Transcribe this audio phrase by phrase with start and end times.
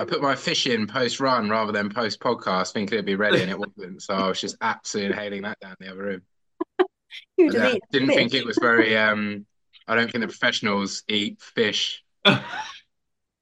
[0.00, 3.42] I put my fish in post run rather than post podcast, thinking it'd be ready,
[3.42, 4.00] and it wasn't.
[4.00, 6.22] So I was just absolutely inhaling that down the other room.
[7.36, 8.96] You I didn't think it was very.
[8.96, 9.44] Um,
[9.88, 12.40] I don't think the professionals eat fish when,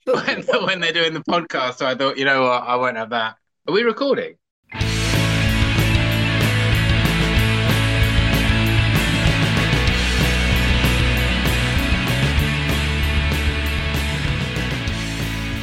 [0.07, 1.77] when they're doing the podcast.
[1.77, 3.37] So I thought, you know what, I won't have that.
[3.67, 4.37] Are we recording?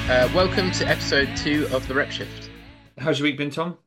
[0.07, 2.51] Uh, welcome to episode two of the Rep Shift.
[2.99, 3.77] How's your week been, Tom?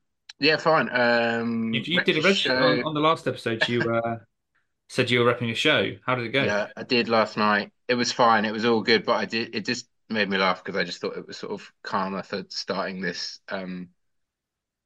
[0.40, 0.88] Yeah, fine.
[0.90, 3.68] Um, You, you did a register show- on, on the last episode.
[3.68, 4.18] You uh,
[4.88, 5.92] said you were repping a show.
[6.04, 6.42] How did it go?
[6.42, 7.70] Yeah, I did last night.
[7.86, 8.44] It was fine.
[8.44, 9.54] It was all good, but I did.
[9.54, 12.44] It just made me laugh because I just thought it was sort of calmer for
[12.48, 13.90] starting this um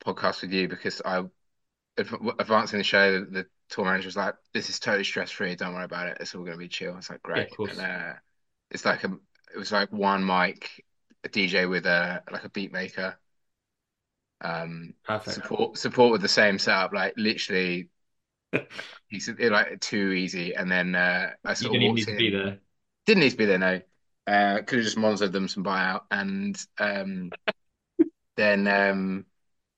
[0.05, 1.23] podcast with you because I
[1.99, 3.21] adv- advancing the show.
[3.21, 5.55] The, the tour manager was like, "This is totally stress free.
[5.57, 6.19] Don't worry about it.
[6.21, 7.57] It's all going to be chill." It's like Yeah, great.
[7.57, 7.79] course.
[7.79, 8.13] And uh,
[8.71, 9.17] it's like a.
[9.55, 10.85] It was like one mic,
[11.25, 13.19] a DJ with a like a beat maker.
[14.41, 15.47] Um, Perfect.
[15.47, 16.93] support support with the same setup.
[16.93, 17.91] Like literally,
[19.09, 20.55] he's like too easy.
[20.55, 22.61] And then uh, I You sort didn't of even walked need to be there.
[23.07, 23.83] Didn't need to be there, no.
[24.27, 27.35] Uh, could have just monitored them some buyout, and um,
[28.37, 29.27] then um,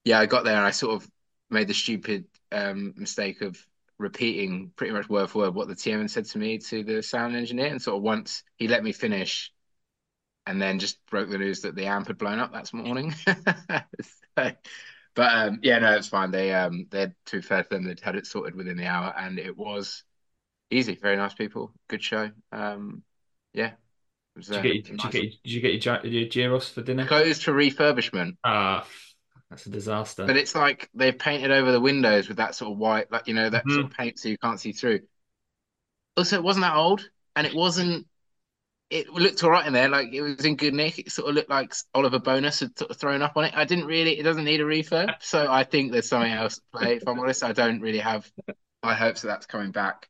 [0.05, 1.11] yeah, I got there and I sort of
[1.50, 3.58] made the stupid um, mistake of
[3.98, 7.02] repeating pretty much word for word what the TM had said to me to the
[7.05, 9.53] sound engineer, and sort of once he let me finish,
[10.46, 13.14] and then just broke the news that the amp had blown up that morning.
[14.36, 14.50] So,
[15.14, 16.32] but um, yeah, no, it's fine.
[16.32, 19.14] They um, they to be fair to them, they'd had it sorted within the hour,
[19.16, 20.02] and it was
[20.70, 20.96] easy.
[20.96, 22.30] Very nice people, good show.
[22.52, 23.04] Um,
[23.52, 23.72] yeah,
[24.36, 25.12] was, Did uh, you get, your- did you nice.
[25.12, 27.04] get, your- did you get your, your gyros for dinner?
[27.06, 28.36] closed for refurbishment.
[28.44, 28.86] Ah,
[29.50, 30.26] that's a disaster.
[30.26, 33.34] But it's like they've painted over the windows with that sort of white, like you
[33.34, 33.92] know, that sort Mm-hmm.
[33.92, 35.00] of paint so you can't see through.
[36.16, 38.06] Also, it wasn't that old, and it wasn't.
[38.94, 41.00] It looked all right in there, like it was in good nick.
[41.00, 43.52] It sort of looked like Oliver Bonas had sort of thrown up on it.
[43.56, 44.16] I didn't really.
[44.18, 46.96] It doesn't need a refurb, so I think there's something else to play.
[46.96, 48.30] If I'm honest, I don't really have
[48.84, 50.08] high hopes that that's coming back.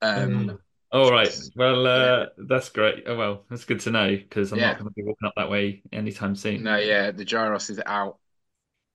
[0.00, 0.58] Um,
[0.90, 1.32] All right.
[1.54, 3.04] Well, uh, that's great.
[3.06, 4.70] Oh, well, that's good to know because I'm Yeah.
[4.70, 6.64] not going to be walking up that way anytime soon.
[6.64, 8.18] no, yeah, the gyros is out.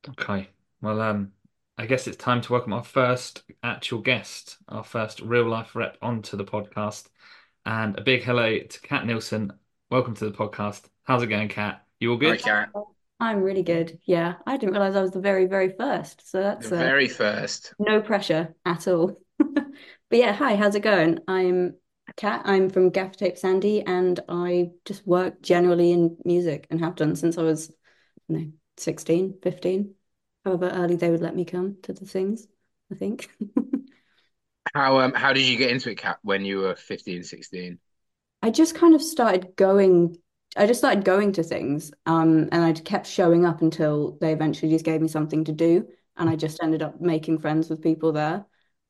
[0.09, 0.49] Okay.
[0.81, 1.31] Well, um,
[1.77, 5.97] I guess it's time to welcome our first actual guest, our first real life rep
[6.01, 7.07] onto the podcast.
[7.67, 9.51] And a big hello to Kat Neilson.
[9.91, 10.85] Welcome to the podcast.
[11.03, 11.85] How's it going, Kat?
[11.99, 12.39] You all good?
[12.39, 12.67] Hi,
[13.19, 13.99] I'm really good.
[14.05, 16.31] Yeah, I didn't realize I was the very, very first.
[16.31, 17.73] So that's The uh, very first.
[17.77, 19.19] no pressure at all.
[20.09, 21.19] But yeah, hi, how's it going?
[21.27, 21.75] I'm
[22.15, 22.43] Kat.
[22.45, 27.17] I'm from Gaffer Tape Sandy, and I just work generally in music and have done
[27.17, 27.69] since I was,
[28.29, 29.93] you know, 16, 15,
[30.45, 32.47] however early they would let me come to the things,
[32.89, 33.29] I think.
[34.73, 37.79] How um how did you get into it, Kat, when you were 15, 16?
[38.41, 40.17] I just kind of started going,
[40.55, 44.71] I just started going to things, um, and I kept showing up until they eventually
[44.71, 48.11] just gave me something to do, and I just ended up making friends with people
[48.11, 48.45] there.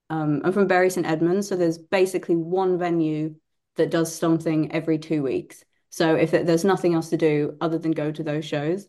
[0.09, 3.35] Um, I'm from Bury St Edmunds, so there's basically one venue
[3.75, 5.63] that does something every two weeks.
[5.89, 8.87] So if there's nothing else to do other than go to those shows,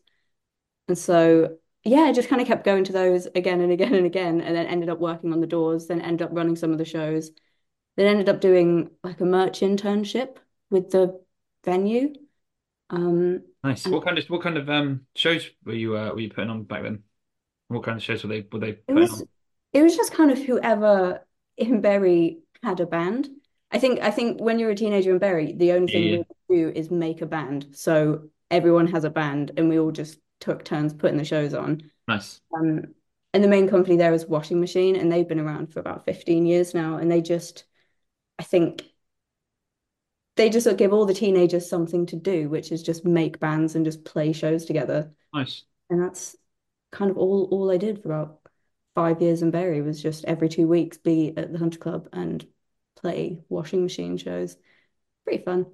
[0.88, 4.06] and so yeah, I just kind of kept going to those again and again and
[4.06, 6.78] again, and then ended up working on the doors, then ended up running some of
[6.78, 7.30] the shows,
[7.96, 10.36] then ended up doing like a merch internship
[10.70, 11.20] with the
[11.64, 12.14] venue.
[12.90, 13.86] Um, Nice.
[13.86, 16.64] What kind of what kind of um shows were you uh, were you putting on
[16.64, 17.02] back then?
[17.68, 19.28] What kind of shows were they were they it was on?
[19.72, 21.24] it was just kind of whoever
[21.56, 23.28] in Bury had a band.
[23.70, 26.22] I think I think when you're a teenager in Bury, the only thing Yeah.
[26.48, 27.68] we do is make a band.
[27.72, 31.90] So everyone has a band, and we all just took turns putting the shows on.
[32.06, 32.40] Nice.
[32.56, 32.94] Um,
[33.34, 36.46] and the main company there is Washing Machine, and they've been around for about 15
[36.46, 36.96] years now.
[36.96, 37.64] And they just,
[38.38, 38.84] I think,
[40.36, 43.84] they just give all the teenagers something to do, which is just make bands and
[43.84, 45.12] just play shows together.
[45.34, 45.64] Nice.
[45.90, 46.36] And that's
[46.90, 48.40] kind of all all I did for about
[48.94, 52.46] five years in Bury was just every two weeks be at the Hunter Club and
[52.96, 54.56] play Washing Machine shows.
[55.24, 55.66] Pretty fun.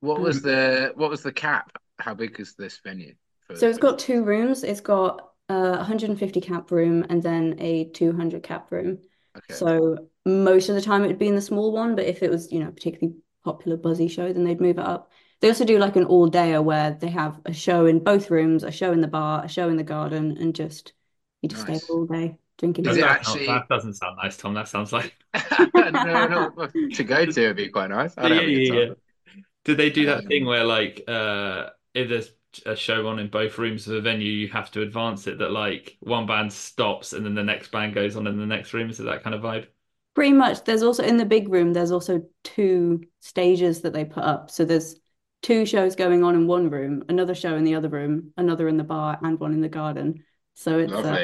[0.00, 1.76] What Um, was the what was the cap?
[1.98, 3.14] How big is this venue?
[3.48, 4.64] For, So it's got two rooms.
[4.64, 8.98] It's got a 150 cap room and then a 200 cap room.
[9.36, 9.60] okay.
[9.60, 12.30] So most of the time it would be in the small one, but if it
[12.30, 15.10] was, you know, a particularly popular buzzy show, then they'd move it up.
[15.40, 18.62] They also do like an all dayer where they have a show in both rooms,
[18.64, 20.92] a show in the bar, a show in the garden, and just
[21.42, 21.62] you just Nice.
[21.62, 22.86] stay all day drinking.
[22.86, 23.08] Is That, it beer.
[23.08, 24.54] that's actually- that doesn't sound nice, Tom.
[24.54, 25.16] That sounds like
[25.74, 28.16] no, no, well, to go to would be quite nice.
[28.18, 28.84] I'd Yeah, have yeah, time.
[28.88, 28.94] yeah.
[29.64, 32.32] Did they do that Um, thing where like uh if there's
[32.66, 35.50] a show on in both rooms of a venue, you have to advance it that
[35.52, 38.90] like one band stops and then the next band goes on in the next room?
[38.90, 39.66] Is it that kind of vibe?
[40.14, 40.64] Pretty much.
[40.64, 44.50] There's also in the big room, there's also two stages that they put up.
[44.50, 44.98] So there's
[45.42, 48.78] two shows going on in one room, another show in the other room, another in
[48.78, 50.24] the bar, and one in the garden.
[50.54, 51.18] So it's uh,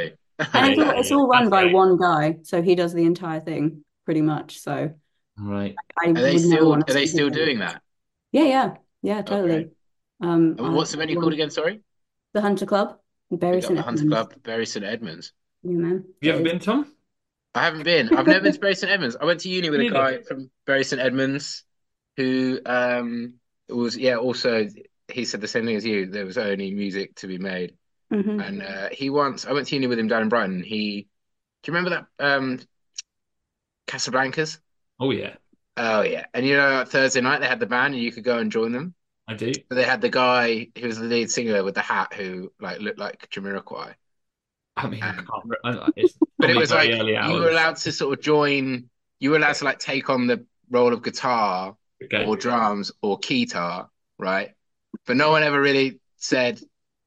[0.55, 1.73] and it's all, Yeah, it's all run that's by great.
[1.73, 4.59] one guy, so he does the entire thing pretty much.
[4.61, 4.95] So
[5.37, 5.81] Right.
[5.99, 7.83] I Are they still are they still doing that?
[8.33, 9.73] Yeah, yeah, yeah, totally.
[10.23, 11.51] Um, And What's the venue called again?
[11.51, 11.81] Sorry,
[12.33, 12.99] The Hunter Club,
[13.31, 15.33] Bury Pick up St the Hunter Club, Bury St Edmunds.
[15.63, 15.93] Yeah, man.
[15.93, 16.93] Have you ever been, Tom?
[17.55, 18.09] I haven't been.
[18.17, 19.17] I've never been to Bury St Edmunds.
[19.21, 21.65] I went to uni with a guy from Bury St Edmunds
[22.17, 23.35] who um
[23.69, 24.69] was yeah also
[25.09, 26.07] he said the same thing as you.
[26.07, 27.77] There was only music to be made,
[28.11, 28.41] Mhm.
[28.41, 30.63] and uh, he once I went to uni with him down in Brighton.
[30.63, 31.09] He
[31.63, 32.61] do you remember that um
[33.87, 34.61] Casablancas?
[34.99, 35.37] Oh yeah,
[35.77, 38.39] Oh yeah, and you know Thursday night they had the band and you could go
[38.39, 38.95] and join them.
[39.29, 39.63] I do.
[39.71, 42.81] So they had the guy who was the lead singer with the hat who like
[42.81, 43.95] looked like Jamiroquai.
[44.77, 45.45] I mean, I Um, can't.
[45.45, 45.57] re-
[45.97, 48.91] It's But it was like you were allowed to sort of join.
[49.21, 52.25] You were allowed to like take on the role of guitar Okay.
[52.25, 53.89] or drums or keytar,
[54.19, 54.53] right?
[55.07, 56.61] But no one ever really said,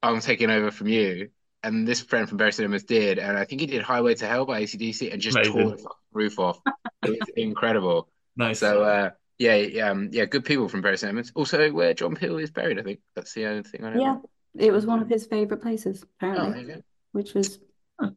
[0.03, 1.31] "I'm taking over from you."
[1.63, 4.45] And this friend from St Edmunds did, and I think he did "Highway to Hell"
[4.45, 5.44] by AC/DC and just Amazing.
[5.44, 6.62] tore the roof off.
[7.03, 8.09] It was incredible.
[8.35, 8.62] Nice.
[8.62, 11.31] So uh, yeah, yeah, um, yeah, good people from Bury St Edmunds.
[11.35, 14.01] Also, where John Peel is buried, I think that's the only thing I know.
[14.01, 14.17] Yeah,
[14.57, 16.03] it was one of his favorite places,
[16.35, 17.59] Oh, apparently, there you which was
[17.99, 18.11] Huh.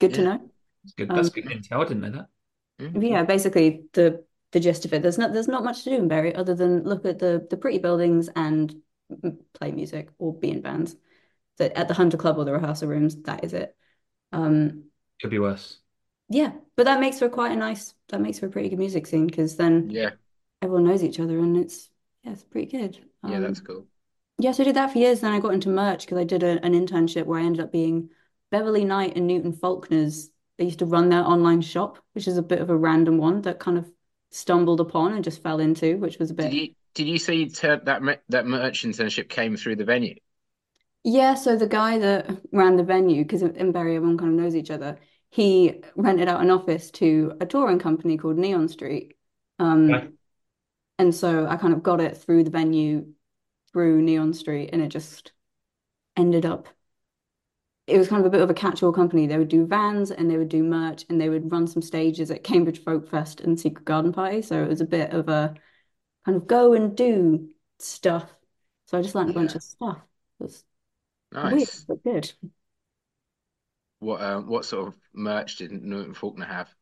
[0.00, 0.50] good to know.
[0.84, 1.12] That's good.
[1.14, 1.84] That's um, good intel.
[1.84, 2.28] I didn't know that.
[2.80, 2.98] Mhm.
[3.00, 5.02] Yeah, basically the the gist of it.
[5.02, 7.56] There's not there's not much to do in Bury other than look at the the
[7.56, 8.74] pretty buildings and
[9.54, 10.96] play music or be in bands.
[11.58, 13.76] So at the Hunter Club or the rehearsal rooms, that is it.
[14.32, 14.86] Um,
[15.20, 15.80] Could be worse.
[16.28, 19.06] yeah, but that makes for quite a nice that makes for a pretty good music
[19.06, 20.10] scene because then Yeah,
[20.62, 21.90] everyone knows each other and it's
[22.24, 22.98] yeah, it's pretty good.
[23.24, 23.86] yeah, Um, that's cool.
[24.38, 25.20] yeah, so I did that for years.
[25.20, 27.72] Then I got into merch because I did a, an internship where I ended up
[27.72, 28.10] being
[28.50, 30.30] Beverly Knight and Newton Faulkner's.
[30.58, 33.42] They used to run their online shop, which is a bit of a random one
[33.42, 33.90] that kind of
[34.30, 36.52] stumbled upon and just fell into, which was a Did bit.
[36.52, 40.16] you did you say you turned that me- that merch internship came through the venue?
[41.04, 44.54] Yeah, so the guy that ran the venue, because in Bury everyone kind of knows
[44.54, 44.98] each other,
[45.30, 49.14] he rented out an office to a touring company called Neon Street.
[49.58, 50.12] Um, Right.
[50.98, 53.14] And so I kind of got it through the venue,
[53.72, 55.32] through Neon Street, and it just
[56.16, 56.68] ended up.
[57.86, 59.26] It was kind of a bit of a catch-all company.
[59.26, 62.30] They would do vans and they would do merch and they would run some stages
[62.30, 64.40] at Cambridge Folk Fest and Secret Garden Party.
[64.42, 65.54] So it was a bit of a
[66.26, 67.50] kind of go and do
[67.80, 68.30] stuff.
[68.86, 69.56] So I just learned a bunch Yeah.
[69.56, 69.98] of stuff.
[70.40, 70.64] It was
[71.42, 71.86] weird, Nice.
[71.88, 72.32] but good.
[74.00, 76.74] What um what sort of merch did Newton Faulkner have?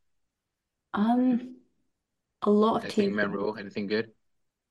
[0.94, 1.56] Um,
[2.42, 3.16] a lot of Anything t-shirts.
[3.16, 3.56] memorable?
[3.58, 4.12] Anything good?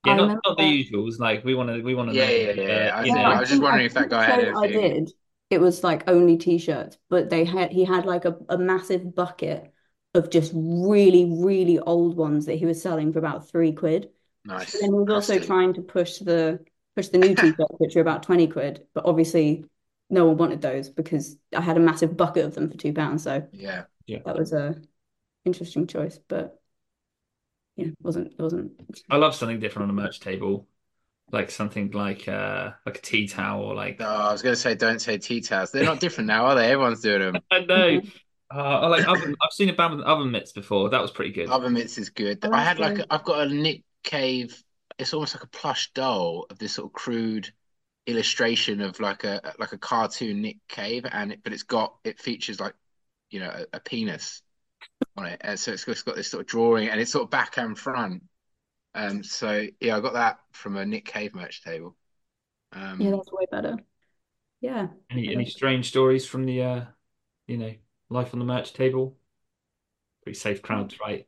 [0.04, 1.20] Yeah, I not remember not the usuals.
[1.20, 2.32] Like we want to we want to Yeah, know.
[2.32, 2.92] yeah, yeah, yeah.
[2.96, 3.24] I you know.
[3.24, 5.12] know, I was just think- wondering if that guy had show I did,
[5.50, 9.72] it was like only t-shirts, but they had he had like a, a massive bucket
[10.16, 14.10] of just really, really old ones that he was selling for about three quid.
[14.46, 14.76] Nice.
[14.82, 15.46] And he was also Crusty.
[15.46, 19.66] trying to push the push the new t-shirts, which are about 20 quid, but obviously
[20.10, 23.24] no one wanted those because I had a massive bucket of them for two pounds.
[23.24, 24.20] So yeah, Yeah.
[24.26, 24.82] that was a
[25.46, 26.59] interesting choice, but
[27.80, 28.72] yeah, it wasn't it wasn't
[29.10, 30.68] I love something different on a merch table,
[31.32, 34.60] like something like uh like a tea towel or like No, I was going to
[34.60, 35.72] say don't say tea towels.
[35.72, 36.72] They're not different now, are they?
[36.72, 37.42] Everyone's doing them.
[37.52, 38.02] I know.
[38.52, 40.90] Uh, like oven, I've seen a band with oven mitts before.
[40.90, 41.50] That was pretty good.
[41.50, 42.40] Oven mitts is good.
[42.44, 43.04] Oh, I had like okay.
[43.04, 44.62] a, I've got a Nick Cave.
[44.98, 47.54] It's almost like a plush doll of this sort of crude
[48.08, 52.20] illustration of like a like a cartoon Nick Cave, and it, but it's got it
[52.20, 52.74] features like
[53.30, 54.42] you know a, a penis
[55.18, 57.24] on it, and so it's got, it's got this sort of drawing, and it's sort
[57.24, 58.24] of back and front.
[58.96, 61.96] Um, so yeah, I got that from a Nick Cave merch table.
[62.74, 63.78] Um, yeah, that's way better.
[64.62, 64.88] Yeah.
[65.10, 66.86] Any any strange stories from the uh
[67.48, 67.74] you know
[68.10, 69.16] life on the merch table?
[70.24, 71.28] Pretty safe crowds, right?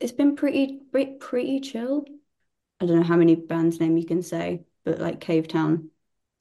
[0.00, 2.04] It's been pretty pretty pretty chill.
[2.80, 5.88] I don't know how many bands name you can say, but like Cavetown,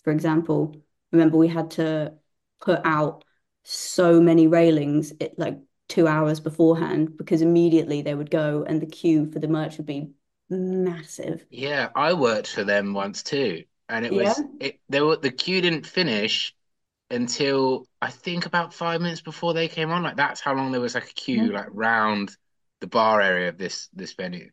[0.03, 0.75] for example,
[1.11, 2.13] remember we had to
[2.61, 3.23] put out
[3.63, 8.85] so many railings it like two hours beforehand because immediately they would go and the
[8.85, 10.11] queue for the merch would be
[10.49, 11.45] massive.
[11.49, 14.47] Yeah, I worked for them once too, and it was Yeah?
[14.59, 14.79] it.
[14.89, 16.53] There were the queue didn't finish
[17.11, 20.03] until I think about five minutes before they came on.
[20.03, 22.35] Like that's how long there was like a queue like round
[22.81, 24.51] the bar area of this this venue.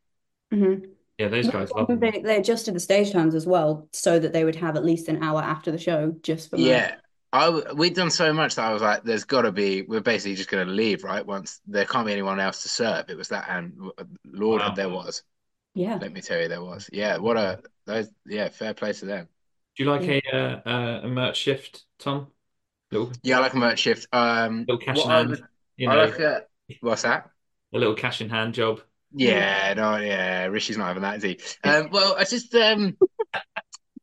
[0.52, 0.94] Mhm.
[1.18, 2.10] Yeah, those guys love them.
[2.12, 5.08] They, they adjusted the stage times as well so that they would have at least
[5.08, 6.56] an hour after the show just for.
[6.56, 6.96] Yeah,
[7.34, 9.82] I w- we'd done so much that I was like, "There's got to be.
[9.82, 11.26] We're basically just going to leave, right?
[11.26, 13.90] Once there can't be anyone else to serve." It was that, and
[14.24, 14.74] Lord, Wow.
[14.74, 15.22] there was.
[15.74, 15.98] Yeah.
[16.00, 16.88] Let me tell you, there was.
[16.92, 18.08] Yeah, what a those.
[18.24, 19.28] Yeah, fair play to them.
[19.76, 22.28] Do you like a uh, uh, a merch shift, Tom?
[22.92, 24.06] Little Yeah, I like a merch shift.
[24.12, 25.44] Um, little cash in hand, would-
[25.76, 26.42] you I know, like a
[26.80, 27.30] what's that?
[27.74, 28.80] a little cash in hand job.
[29.16, 31.40] Yeah, no, yeah, Rishi's not having that, is he?
[31.68, 32.96] Um, well, I just um,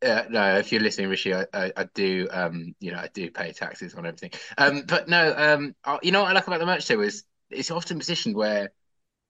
[0.03, 3.29] uh, no, if you're listening, Rishi, I, I, I do, um, you know, I do
[3.29, 4.31] pay taxes on everything.
[4.57, 7.23] Um, but no, um, uh, you know what I like about the merch table is
[7.49, 8.71] it's often positioned where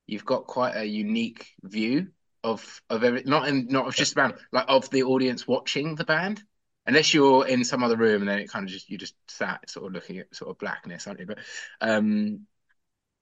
[0.08, 2.10] you've got quite a unique view
[2.44, 5.96] of of every not in not of just the band, like of the audience watching
[5.96, 6.44] the band.
[6.88, 9.70] Unless you're in some other room and then it kind of just you just sat
[9.70, 11.28] sort of looking at sort of blackness, aren't you?
[11.28, 11.38] But
[11.80, 12.48] um,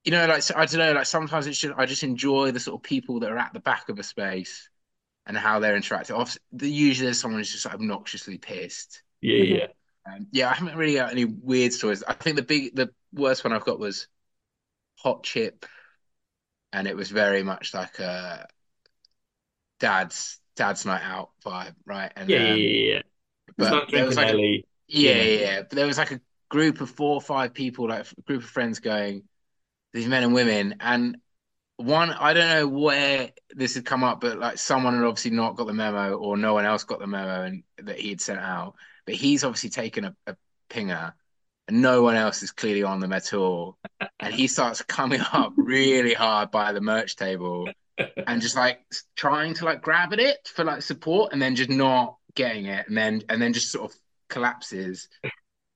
[0.04, 2.78] you know, like I don't know, like sometimes it's just I just enjoy the sort
[2.78, 4.68] of people that are at the back of a space
[5.26, 6.16] and how they're interacting.
[6.16, 9.02] Obviously, usually there's someone who's just obnoxiously pissed.
[9.20, 9.66] Yeah, yeah.
[10.06, 12.02] Um, yeah, I haven't really got any weird stories.
[12.06, 14.08] I think the big, the worst one I've got was
[14.98, 15.66] hot chip,
[16.72, 18.46] and it was very much like a
[19.78, 22.12] dad's dad's night out vibe, right?
[22.16, 23.02] And Yeah, um, yeah, yeah,
[23.58, 24.40] but there was like a-
[24.88, 25.22] yeah, Yeah.
[25.22, 25.62] yeah, yeah.
[25.62, 28.50] But there was like a group of four or five people, like a group of
[28.50, 29.24] friends going,
[29.92, 31.18] these men and women, and
[31.80, 35.56] one, I don't know where this had come up, but like someone had obviously not
[35.56, 38.40] got the memo, or no one else got the memo, and that he had sent
[38.40, 38.74] out.
[39.06, 40.36] But he's obviously taken a, a
[40.68, 41.12] pinger,
[41.68, 43.78] and no one else is clearly on them at all.
[44.18, 47.68] And he starts coming up really hard by the merch table,
[48.26, 48.80] and just like
[49.16, 52.88] trying to like grab at it for like support, and then just not getting it,
[52.88, 53.96] and then and then just sort of
[54.28, 55.08] collapses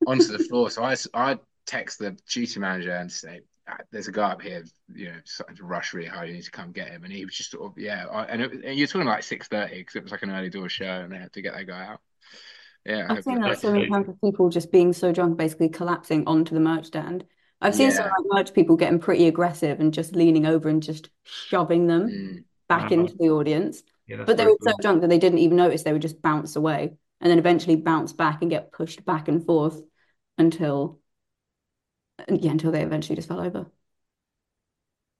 [0.06, 0.70] onto the floor.
[0.70, 3.53] So I I text the duty manager and say, "Ah,
[3.90, 6.28] "There's a guy up here, you know, starting to rush really hard.
[6.28, 8.06] You need to come get him." And he was just sort of yeah.
[8.11, 10.50] I, and, it, and you're talking like six thirty because it was like an early
[10.50, 12.00] door show, and they had to get that guy out.
[12.85, 15.38] Yeah, I I've seen that- that so many times of people just being so drunk,
[15.38, 17.25] basically collapsing onto the merch stand.
[17.61, 18.11] I've seen some Yeah.
[18.18, 22.44] like merch people getting pretty aggressive and just leaning over and just shoving them Mm.
[22.68, 22.99] back Wow.
[22.99, 23.83] into the audience.
[24.06, 24.73] Yeah, But they were brutal.
[24.78, 25.83] so drunk that they didn't even notice.
[25.83, 29.42] They would just bounce away and then eventually bounce back and get pushed back and
[29.47, 29.80] forth
[30.37, 31.00] until,
[32.28, 33.66] yeah, until they eventually just fell over.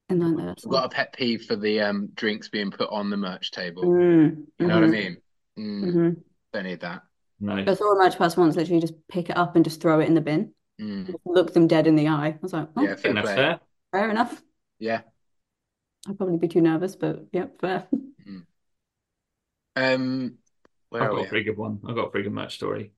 [0.09, 3.11] And then that's I've got a pet peeve for the um drinks being put on
[3.11, 3.99] the merch table.
[4.05, 5.23] Mm, You know what I mhm, mean?
[5.59, 6.25] Mm, mhm.
[6.53, 7.03] Don't need that.
[7.41, 7.67] No.
[7.67, 10.07] I saw a merch pass once literally just pick it up and just throw it
[10.09, 10.55] in the bin.
[10.81, 11.15] Mm.
[11.27, 12.29] Look them dead in the eye.
[12.31, 13.61] I was like, oh, Yeah, I fair think that's fair.
[13.93, 14.43] fair enough.
[14.79, 15.03] Yeah.
[16.09, 17.87] I'd probably be too nervous, but yep, fair.
[19.77, 20.39] Um,
[20.99, 21.23] I've got we?
[21.23, 21.81] a pretty good one.
[21.89, 22.93] I've got a pretty good merch story.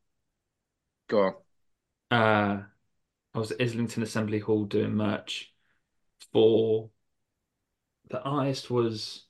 [1.08, 1.34] Go on.
[2.10, 2.62] Uh,
[3.36, 5.54] I was at Islington Assembly Hall doing merch
[6.32, 6.90] for
[8.08, 9.26] the artist was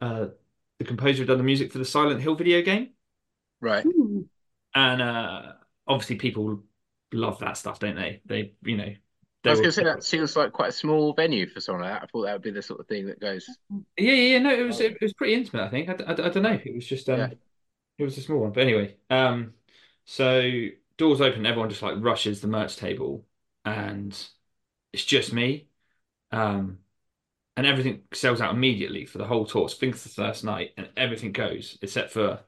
[0.00, 0.26] uh
[0.78, 2.90] the composer who done the music for the Silent Hill video game.
[3.60, 3.86] Right.
[4.74, 5.52] And uh
[5.86, 6.62] obviously people
[7.12, 8.20] love that stuff, don't they?
[8.26, 8.94] They, you know,
[9.44, 11.92] I was going to say that seems like quite a small venue for something like
[11.92, 12.02] that.
[12.02, 13.58] I thought that would be the sort of thing that goes.
[13.96, 14.38] Yeah, yeah, yeah.
[14.38, 15.64] No, it was it was pretty intimate.
[15.64, 15.88] I think.
[15.88, 16.58] I, I, I don't know.
[16.64, 17.36] It was just um, Yeah.
[17.98, 18.52] it was a small one.
[18.52, 19.54] But anyway, um,
[20.04, 20.40] so
[20.98, 23.26] doors open, everyone just like rushes the merch table,
[23.64, 24.16] and
[24.92, 25.68] it's just me,
[26.32, 26.80] um,
[27.56, 29.68] and everything sells out immediately for the whole tour.
[29.68, 32.40] Sphinx the first night, and everything goes except for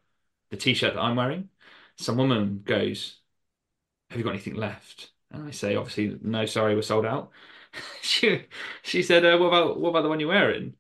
[0.51, 1.51] the t-shirt that I'm wearing.
[1.99, 3.21] Some woman goes,
[4.11, 6.47] "Have you got anything left?" And I say, "Obviously, no.
[6.47, 7.31] Sorry, we're sold out."
[8.03, 8.47] she
[8.83, 10.77] she said, uh, "What about what about the one you're wearing?"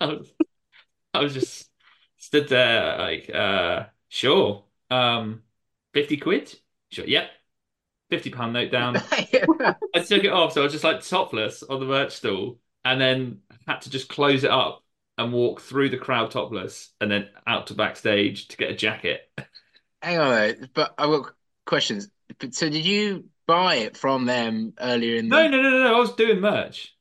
[0.00, 0.32] I was,
[1.14, 1.70] I was just
[2.18, 4.64] stood there like, uh, sure.
[4.90, 5.44] Um,
[5.94, 6.58] 50 quid?
[6.90, 7.30] Sure, yep.
[8.10, 8.96] 50 pound note down.
[9.94, 13.00] I took it off, so I was just like topless on the merch stall, and
[13.00, 14.82] then had to just close it up
[15.18, 19.30] and walk through the crowd topless, and then out to backstage to get a jacket.
[20.02, 21.34] Hang on, though, but I've got
[21.66, 22.08] questions.
[22.50, 25.36] So, did you buy it from them earlier in the?
[25.36, 25.96] No, no, no, no, no.
[25.96, 26.96] I was doing merch.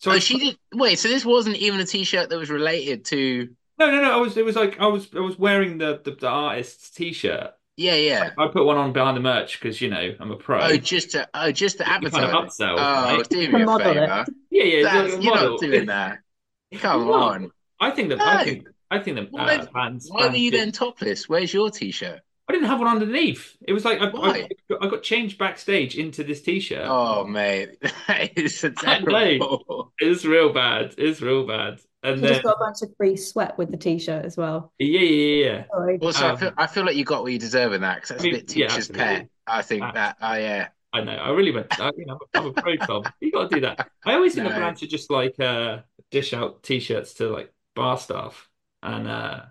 [0.00, 0.58] So Oh, I, she did.
[0.74, 3.48] Wait, so this wasn't even a T-shirt that was related to.
[3.78, 4.12] no, no, no.
[4.12, 4.36] I was.
[4.36, 5.08] It was like I was.
[5.14, 7.52] I was wearing the the, the artist's t-shirt.
[7.78, 8.30] Yeah, yeah.
[8.36, 10.58] I put one on behind the merch because you know I'm a pro.
[10.60, 12.58] Oh, just to oh, just to You kind of advertise.
[12.58, 13.28] upsell, Oh, right?
[13.28, 13.94] do To me a model it.
[13.94, 14.24] favor.
[14.50, 14.82] Yeah, yeah.
[14.82, 15.50] That's, you're model.
[15.52, 16.18] not doing that.
[16.80, 17.12] Come No.
[17.14, 17.50] on.
[17.80, 18.24] I think that No.
[18.26, 21.28] I think I think that Why- uh, bands, Why were bands you do- then topless?
[21.28, 22.20] Where's your T-shirt?
[22.48, 23.56] I didn't have one underneath.
[23.68, 24.48] It was like I, I, Why?
[24.80, 26.86] I got changed backstage into this t-shirt.
[26.88, 27.76] Oh, mate,
[28.08, 29.04] that is a I know.
[29.12, 29.92] terrible.
[29.98, 30.94] It's real bad.
[30.98, 31.80] It's real bad.
[32.02, 34.72] And You then just got a bunch of free sweat with the t-shirt as well.
[34.78, 36.00] yeah, yeah, yeah, Sorry.
[36.00, 38.10] Also, I Um, feel I feel like you got what you deserve in that because
[38.10, 38.88] that's I mean, a bit teacher's absolutely.
[38.88, 39.28] pet.
[39.46, 40.16] I think that.
[40.20, 40.68] Oh yeah.
[40.92, 41.12] I know.
[41.12, 41.68] I really went.
[41.78, 43.12] I, you know, I'm a pro, Tom.
[43.20, 43.80] You got to do that.
[44.06, 44.48] I always think No.
[44.48, 48.48] I'm glad to just like uh, dish out t-shirts to like bar staff,
[48.82, 49.46] and uh,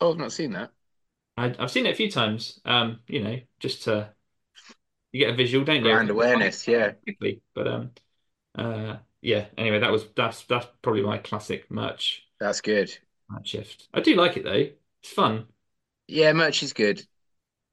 [0.00, 0.72] Oh, I've not seen that.
[1.36, 2.60] I, I've seen it a few times.
[2.64, 4.14] Um, you know, just to
[5.12, 6.00] you get a visual, don't you?
[6.00, 6.92] Brand awareness, yeah.
[7.04, 7.42] quickly.
[7.54, 7.90] But um,
[8.56, 9.46] uh, yeah.
[9.56, 12.98] Anyway, that was that's that's probably my classic merch That's good.
[13.28, 13.88] merch shift.
[13.94, 14.70] I do like it though.
[15.02, 15.48] It's fun.
[16.06, 17.06] Yeah, merch is good.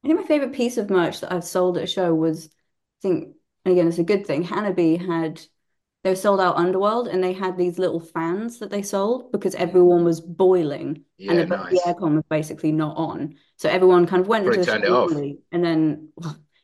[0.04, 3.02] I think my favorite piece of merch that I've sold at a show was, I
[3.02, 4.44] think, and again, it's a good thing.
[4.44, 5.42] Hannahby had
[6.04, 9.56] they were sold out Underworld and they had these little fans that they sold because
[9.56, 11.70] everyone was boiling Yeah, and the, nice.
[11.70, 13.38] the aircon was basically not on.
[13.58, 15.24] So everyone kind of went Probably into the turned it off.
[15.52, 16.14] and then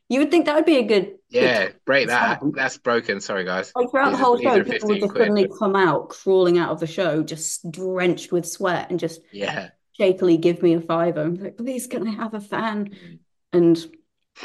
[0.09, 2.41] you would think that would be a good Yeah, good break that.
[2.41, 2.55] sound.
[2.55, 3.19] That's broken.
[3.21, 3.75] Sorry, guys.
[3.75, 5.17] Like throughout These the whole these show, people would just quid.
[5.17, 9.71] suddenly come out crawling out of the show, just drenched with sweat, and just Yeah.
[9.99, 11.21] shakily give me a fiver.
[11.23, 12.91] I'm like, please, can I have a fan?
[12.91, 13.19] Mm.
[13.53, 13.77] And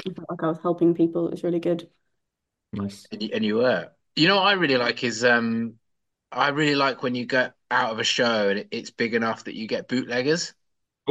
[0.07, 1.29] I felt like I was helping people.
[1.29, 1.89] It was really good.
[2.73, 3.07] Nice.
[3.11, 3.91] And you, and you were.
[4.17, 5.79] You know what I really like is um
[6.33, 9.57] I really like when you get out of a show and it's big enough that
[9.57, 10.55] you get bootleggers.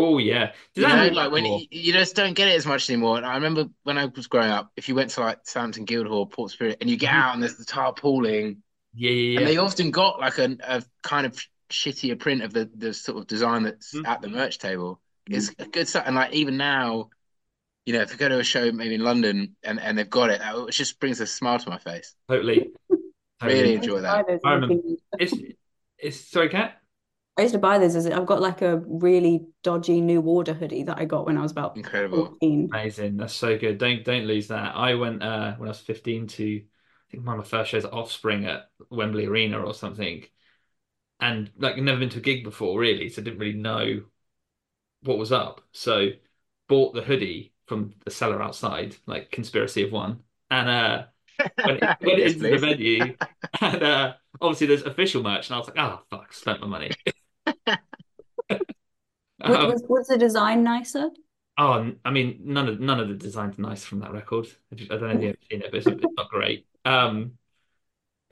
[0.01, 0.51] Oh yeah.
[0.73, 1.59] Did You that know, happen like when before?
[1.59, 3.17] you, you just don't get it as much anymore.
[3.17, 6.25] And I remember when I was growing up, if you went to like Southampton Guildhall,
[6.25, 7.17] Port Spirit, and you get Mhm.
[7.21, 8.57] out and there's the tarpauling,
[8.93, 11.37] Yeah, yeah, and they often got like a, a kind of
[11.69, 14.07] shittier print of the the sort of design that's Mhm.
[14.07, 15.01] at the merch table.
[15.29, 15.37] Mm-hmm.
[15.37, 16.03] It's a good stuff.
[16.07, 17.09] And like even now,
[17.85, 20.29] you know, if you go to a show maybe in London and, and they've got
[20.29, 22.15] it, it just brings a smile to my face.
[22.29, 22.71] Totally.
[23.41, 24.17] Really enjoy that.
[24.27, 24.83] used to buy those I remember-
[25.17, 25.33] It's
[25.97, 26.78] it's sorry, Kat.
[27.39, 30.83] I used to buy those as I've got like a really dodgy New Order hoodie
[30.83, 32.25] that I got when I was about Incredible.
[32.25, 32.69] 14.
[32.69, 33.15] Amazing.
[33.15, 33.77] That's so good.
[33.77, 34.75] Don't don't lose that.
[34.75, 37.85] I went uh when I was 15 to I think one of my first shows
[37.85, 40.25] at Offspring at Wembley Arena or something.
[41.21, 44.01] And like never been to a gig before really, so didn't really know
[45.03, 45.61] what was up.
[45.71, 46.09] So
[46.67, 50.19] bought the hoodie from the seller outside, like conspiracy of one.
[50.51, 51.03] And uh
[51.65, 53.15] went, went into the venue
[53.61, 56.91] and uh obviously there's official merch and I was like, oh fuck, spent my money.
[59.45, 61.09] Was, Um, was, was the design nicer?
[61.57, 64.47] Oh, I mean, none of none of the designs are nice from that record.
[64.71, 66.67] I just- I don't know if you've ever seen it, but it's, it's not great.
[66.85, 67.37] Um,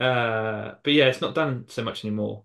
[0.00, 2.44] uh, but yeah, it's not done so much anymore.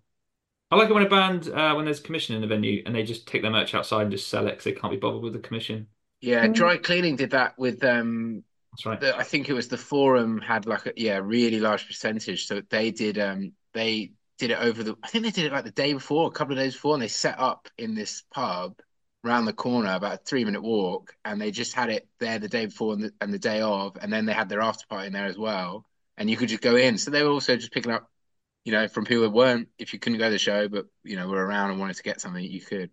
[0.70, 3.04] I like it when a band, uh, when there's commission in the venue and they
[3.04, 5.34] just take their merch outside and just sell it because they can't be bothered with
[5.34, 5.88] the commission.
[6.20, 6.54] Yeah, Mm.
[6.54, 9.00] dry cleaning did that with um That's right.
[9.00, 12.46] the, I think it was the forum had like a yeah, really large percentage.
[12.46, 15.64] So they did um they did it over the I think they did it like
[15.64, 18.78] the day before, a couple of days before, and they set up in this pub
[19.24, 22.48] around the corner, about a three minute walk, and they just had it there the
[22.48, 25.06] day before and the, and the day of, and then they had their after party
[25.06, 25.86] in there as well.
[26.16, 26.98] And you could just go in.
[26.98, 28.08] So they were also just picking up,
[28.64, 31.16] you know, from people that weren't if you couldn't go to the show, but you
[31.16, 32.90] know, were around and wanted to get something, you could.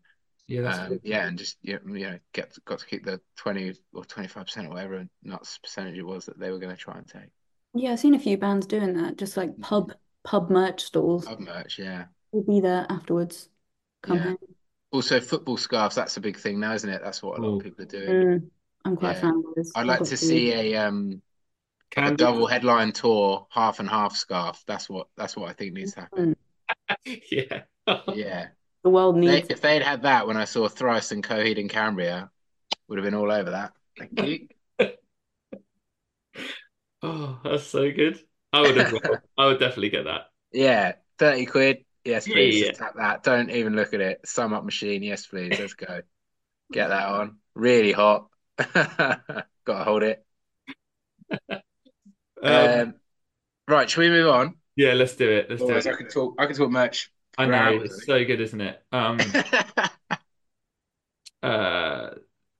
[0.48, 3.20] Yeah, that's Um, yeah, and just you know, you know, get got to keep the
[3.36, 6.76] twenty or twenty five percent or whatever nuts percentage it was that they were going
[6.76, 7.32] to try and take.
[7.74, 11.26] Yeah, I've seen a few bands doing that, just like pub pub merch stalls.
[11.26, 12.06] Pub merch, yeah.
[12.32, 13.50] We'll be there afterwards.
[14.04, 14.24] Come Yeah.
[14.24, 14.38] hang.
[14.92, 15.96] Also, football scarves.
[15.96, 17.02] That's a big thing now, isn't it?
[17.04, 17.58] That's what a lot Ooh.
[17.58, 18.10] of people are doing.
[18.10, 18.50] Mm,
[18.86, 19.18] I'm quite Yeah.
[19.18, 19.72] a fan of those.
[19.76, 20.16] I'd I've like to two.
[20.18, 21.22] see a um
[21.96, 24.64] a Can double headline tour, half and half scarf.
[24.68, 26.36] That's what that's what I think needs to happen.
[27.32, 27.64] yeah.
[28.14, 28.50] Yeah,
[28.84, 29.48] The world they, needs.
[29.50, 32.32] if they'd had that when I saw Thrice and Coheed and Cambria,
[32.88, 33.74] would have been all over that.
[33.98, 34.48] Thank you.
[37.04, 38.20] Oh, that's so good.
[38.54, 38.94] I would have.
[39.38, 40.28] I would definitely get that.
[40.52, 41.86] Yeah, thirty quid.
[42.04, 42.60] Yes, please.
[42.60, 42.68] yeah.
[42.70, 43.24] Just tap that.
[43.24, 44.24] Don't even look at it.
[44.24, 45.04] SumUp machine.
[45.04, 45.60] Yes, please.
[45.60, 46.02] Let's go.
[46.72, 47.38] Get that on.
[47.54, 48.28] Really hot.
[48.58, 50.26] Gotta hold it.
[52.44, 52.94] Um, Um,
[53.68, 54.56] right, should we move on?
[54.76, 55.50] yeah, let's do it.
[55.50, 55.86] Let's do it.
[55.88, 56.36] I can talk.
[56.40, 57.12] I can talk merch.
[57.38, 58.84] I know hours, it's so good, isn't it?
[58.92, 59.20] Um,
[61.44, 62.10] uh,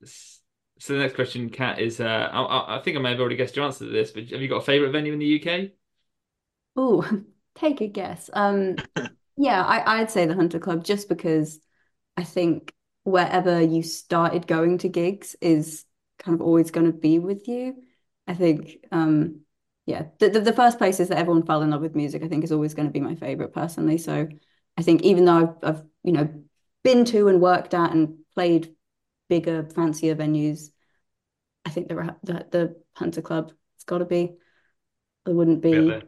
[0.04, 3.36] so the next question, Kat, is uh, I, I- I think I may have already
[3.36, 5.72] guessed your answer to this, but have you got a favorite venue in the UK?
[6.76, 7.08] Oh,
[7.54, 8.30] take a guess.
[8.32, 8.76] Um,
[9.36, 11.60] yeah, I, I'd say the Hunter Club just because
[12.16, 12.72] I think
[13.04, 15.84] wherever you started going to gigs is
[16.18, 17.76] kind of always going to be with you.
[18.26, 19.40] I think, um,
[19.86, 22.44] yeah, the, the the first places that everyone fell in love with music, I think,
[22.44, 23.98] is always going to be my favorite personally.
[23.98, 24.28] So
[24.78, 26.28] I think even though I've, I've you know
[26.84, 28.74] been to and worked at and played
[29.28, 30.70] bigger, fancier venues,
[31.64, 34.36] I think the the, the Hunter Club it's got to be.
[35.26, 36.02] I wouldn't be.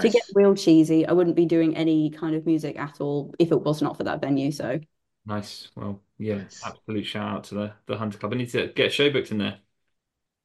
[0.00, 3.52] To get real cheesy, I wouldn't be doing any kind of music at all if
[3.52, 4.50] it was not for that venue.
[4.50, 4.80] So,
[5.26, 5.68] Nice.
[5.76, 6.62] Well, yeah, Nice.
[6.62, 8.32] absolute shout out to the the Hunter Club.
[8.32, 9.60] I need to get show books in there.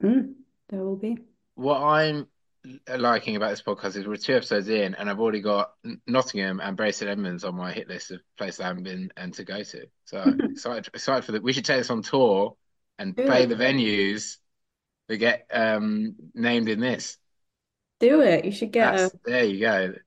[0.01, 0.33] mm,
[0.69, 1.17] there will be.
[1.55, 2.27] What I'm
[2.87, 5.73] liking about this podcast is we're two episodes in, and I've already got
[6.07, 9.33] Nottingham and Bury St Edmunds on my hit list of places I haven't been and
[9.35, 9.87] to go to.
[10.05, 11.43] So excited, excited for that.
[11.43, 12.57] We should take this on tour
[12.97, 14.37] and Do play the venues
[15.07, 17.17] that get um, named in this.
[17.99, 18.45] Do it.
[18.45, 18.97] You should get a.
[18.97, 19.93] That's, there you go.
[19.95, 20.01] If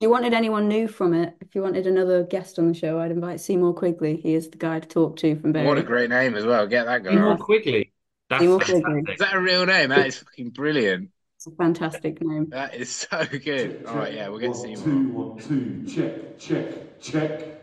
[0.00, 3.10] you wanted anyone new from it, if you wanted another guest on the show, I'd
[3.10, 4.16] invite Seymour Quigley.
[4.16, 5.82] He is the guy to talk to from What a Bury.
[5.82, 6.66] great name as well.
[6.66, 7.38] Get that guy Seymour on.
[7.38, 7.92] Quigley.
[8.28, 9.12] That's Seymour Quigley.
[9.14, 9.90] Is that a real name?
[9.90, 11.10] That is fucking brilliant.
[11.36, 12.48] It's a fantastic name.
[12.50, 13.80] That is so good.
[13.84, 14.16] Check, All right, check.
[14.16, 14.84] yeah, we'll get One, Seymour.
[14.84, 17.62] two, one, two, check, check, check.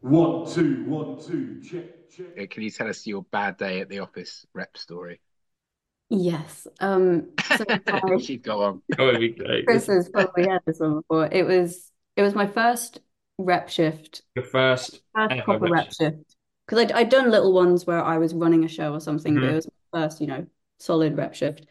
[0.00, 2.50] One, two, one, two, check, check.
[2.50, 5.20] Can you tell us your bad day at the office rep story?
[6.16, 6.66] Yes.
[6.80, 8.82] Um, so I, She'd go on.
[8.90, 9.66] That would be great.
[9.66, 11.28] Chris has probably had this one before.
[11.30, 13.00] It was it was my first
[13.38, 16.00] rep shift, Your first first ever proper rep rep shift.
[16.00, 16.36] shift.
[16.66, 19.42] Because I'd, I'd done little ones where I was running a show or something, but
[19.46, 19.52] Mhm.
[19.52, 20.46] it was my first, you know,
[20.78, 21.66] solid rep shift.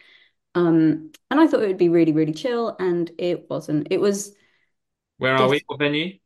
[0.56, 3.88] Um, and I thought it would be really, really chill, and it wasn't.
[3.92, 4.36] It was
[5.18, 5.56] Where are we?
[5.58, 5.64] this.
[5.68, 6.20] What venue?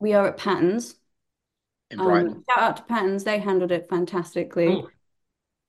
[0.00, 0.96] We are at Patterns.
[1.90, 2.28] in Brighton.
[2.32, 3.24] Um, shout out to Patterns.
[3.24, 4.68] They handled it fantastically.
[4.68, 4.88] Oh,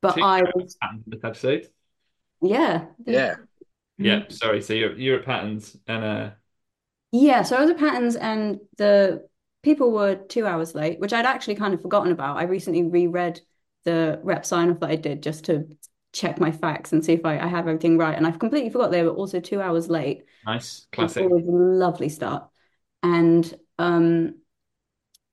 [0.06, 1.70] But two I was, Patton this episode.
[2.42, 3.38] yeah, Yeah.
[3.98, 4.62] Yeah, sorry.
[4.62, 6.32] So you're you're at Patterns and uh
[7.12, 9.28] Yeah, so I was at Patterns and the
[9.64, 12.38] people were two hours late, which I'd actually kind of forgotten about.
[12.38, 13.42] I recently reread
[13.86, 15.66] the rep sign off that I did just to
[16.14, 18.16] check my facts and see if I, I have everything right.
[18.16, 20.26] And I've completely forgot they were also two hours late.
[20.46, 21.22] nice, It's classic.
[21.22, 22.50] always a lovely start.
[23.04, 24.36] And um,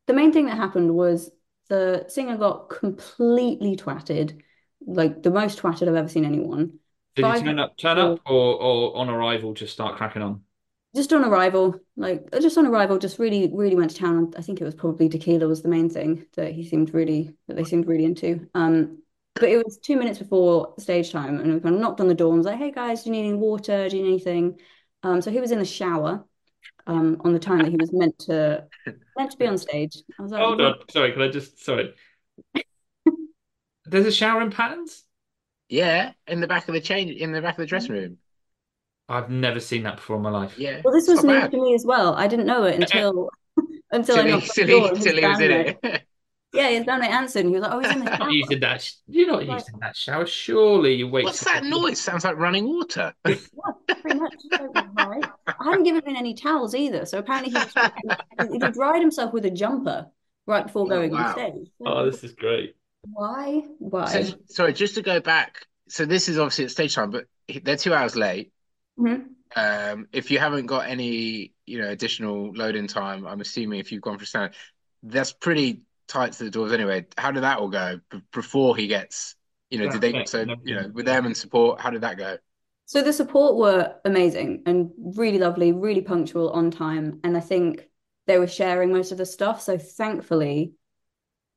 [0.06, 1.30] the main thing that happened was
[1.68, 4.40] the singer got completely twatted,
[4.86, 6.78] like the most twatted I've ever seen anyone.
[7.14, 10.42] Did you Five turn up turn up or or on arrival just start cracking on?
[10.94, 14.32] just on arrival, like just on arrival, just really, really went to town.
[14.36, 17.56] I think it was probably tequila was the main thing that he seemed really that
[17.56, 18.48] they seemed really into.
[18.54, 19.02] Um,
[19.34, 22.14] but it was two minutes before stage time, and we kind of knocked on the
[22.14, 23.88] door and was like, "Hey guys, do you need any water?
[23.88, 24.60] Do you need anything?"
[25.02, 26.24] Um, so he was in the shower,
[26.86, 28.64] um, on the time that he was meant to
[29.16, 29.96] meant to be on stage.
[30.18, 31.94] I was like, Hold on, sorry, can I just sorry.
[33.84, 35.04] There's a shower in Patterns?
[35.68, 38.00] Yeah, in the back of the change, in the back of the dressing mm.
[38.00, 38.18] room.
[39.08, 40.58] I've never seen that before in my life.
[40.58, 41.50] Yeah, Well, this was new bad.
[41.50, 42.14] to me as well.
[42.14, 42.82] I didn't know it eh, eh.
[42.82, 43.30] until
[43.90, 44.88] until I knocked on the door.
[44.88, 46.02] and his till he was in bandmate- it.
[46.54, 48.32] Yeah, his bandmate answered, and he was like, "Oh, he's in the You're shower." not
[48.32, 48.82] using that.
[48.82, 49.58] sh- You're not Right.
[49.58, 50.26] using that shower.
[50.26, 51.24] Surely you wait.
[51.24, 51.98] What's that noise?
[51.98, 53.14] Sounds like running water.
[53.26, 54.34] Yeah, pretty much.
[54.52, 59.46] I hadn't given him any towels either, so apparently he was, he dried himself with
[59.46, 60.08] a jumper
[60.46, 61.68] right before Oh, going on stage.
[61.86, 62.76] Oh, this is great.
[63.02, 63.62] Why?
[63.78, 64.22] Why?
[64.22, 65.66] So, sorry, just to go back.
[65.88, 67.26] So this is obviously at stage time, but
[67.62, 68.52] they're two hours late.
[68.98, 69.34] Mhm.
[69.54, 74.02] Um, if you haven't got any, you know, additional loading time, I'm assuming if you've
[74.02, 74.54] gone for standard,
[75.02, 77.06] that's pretty tight to the doors anyway.
[77.18, 79.34] How did that all go b- before he gets,
[79.68, 82.02] you know, did they, Traffic so, and you know, with them and support, how did
[82.02, 82.38] that go?
[82.86, 87.88] So the support were amazing and really lovely, really punctual, on time, and I think
[88.26, 89.60] they were sharing most of the stuff.
[89.60, 90.74] So thankfully,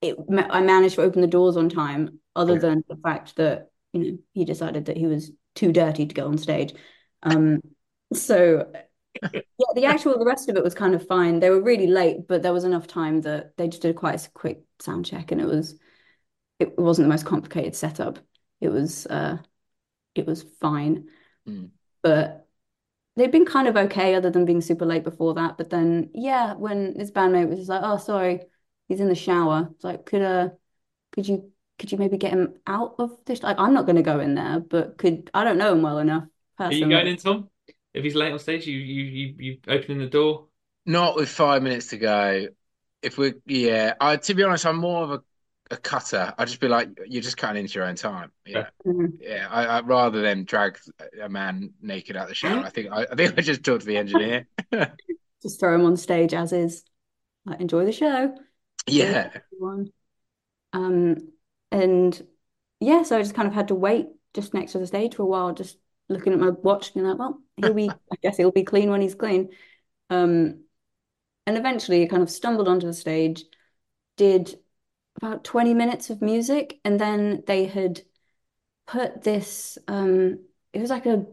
[0.10, 0.18] it
[0.52, 4.18] I managed to open the doors on time, other than the fact that you know
[4.34, 6.74] he decided that he was too dirty to go on stage.
[7.24, 7.62] Um,
[8.14, 8.72] so
[9.58, 11.40] yeah, the actual the rest of it was kind of fine.
[11.40, 14.30] They were really late, but there was enough time that they just did quite a
[14.32, 15.80] quick sound check, and it was
[16.60, 18.20] it wasn't the most complicated setup.
[18.62, 19.38] It was uh,
[20.16, 21.10] it was fine,
[21.46, 21.66] Hmm.
[22.04, 22.48] but
[23.16, 25.58] they'd been kind of okay, other than being super late before that.
[25.58, 28.42] But then, yeah, when his bandmate was just like, "Oh, sorry,
[28.88, 30.50] he's in the shower," it's like, could uh,
[31.12, 33.44] could you could you maybe get him out of this?
[33.44, 36.00] Like, I'm not going to go in there, but could I don't know him well
[36.00, 36.28] enough
[36.60, 37.50] Are you going in, Tom?
[37.94, 40.48] If he's late on stage, you you you you opening the door.
[40.86, 42.48] Not with five minutes to go.
[43.02, 45.22] If we, yeah, I to be honest, I'm more of a,
[45.72, 46.34] a cutter.
[46.38, 48.32] I'd just be like, you're just cutting into your own time.
[48.46, 49.18] Yeah, Mhm.
[49.20, 49.48] yeah.
[49.50, 50.78] I, I rather than drag
[51.22, 52.64] a man naked out the shower.
[52.66, 54.48] I think I, I think I just talk to the engineer.
[55.42, 56.84] Just throw him on stage as is.
[57.46, 58.36] Like, enjoy the show.
[58.88, 59.18] Yeah,
[59.52, 59.92] everyone.
[60.74, 61.18] Um,
[61.72, 62.28] and
[62.82, 65.24] yeah, so I just kind of had to wait just next to the stage for
[65.24, 65.78] a while, just
[66.10, 69.02] looking at my watch and like, well, he'll be, I guess he'll be clean when
[69.02, 69.52] he's clean.
[70.10, 70.66] Um,
[71.48, 73.46] and eventually I kind of stumbled onto the stage,
[74.18, 74.60] did
[75.18, 78.02] about 20 minutes of music, and then they had
[78.88, 80.40] put this, um,
[80.74, 81.26] it was like a,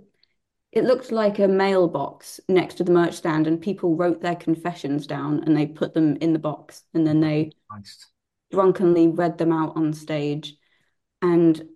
[0.72, 5.06] it looked like a mailbox next to the merch stand, and people wrote their confessions
[5.06, 8.10] down and they put them in the box, and then they Nice.
[8.50, 10.56] drunkenly read them out on stage.
[11.22, 11.68] And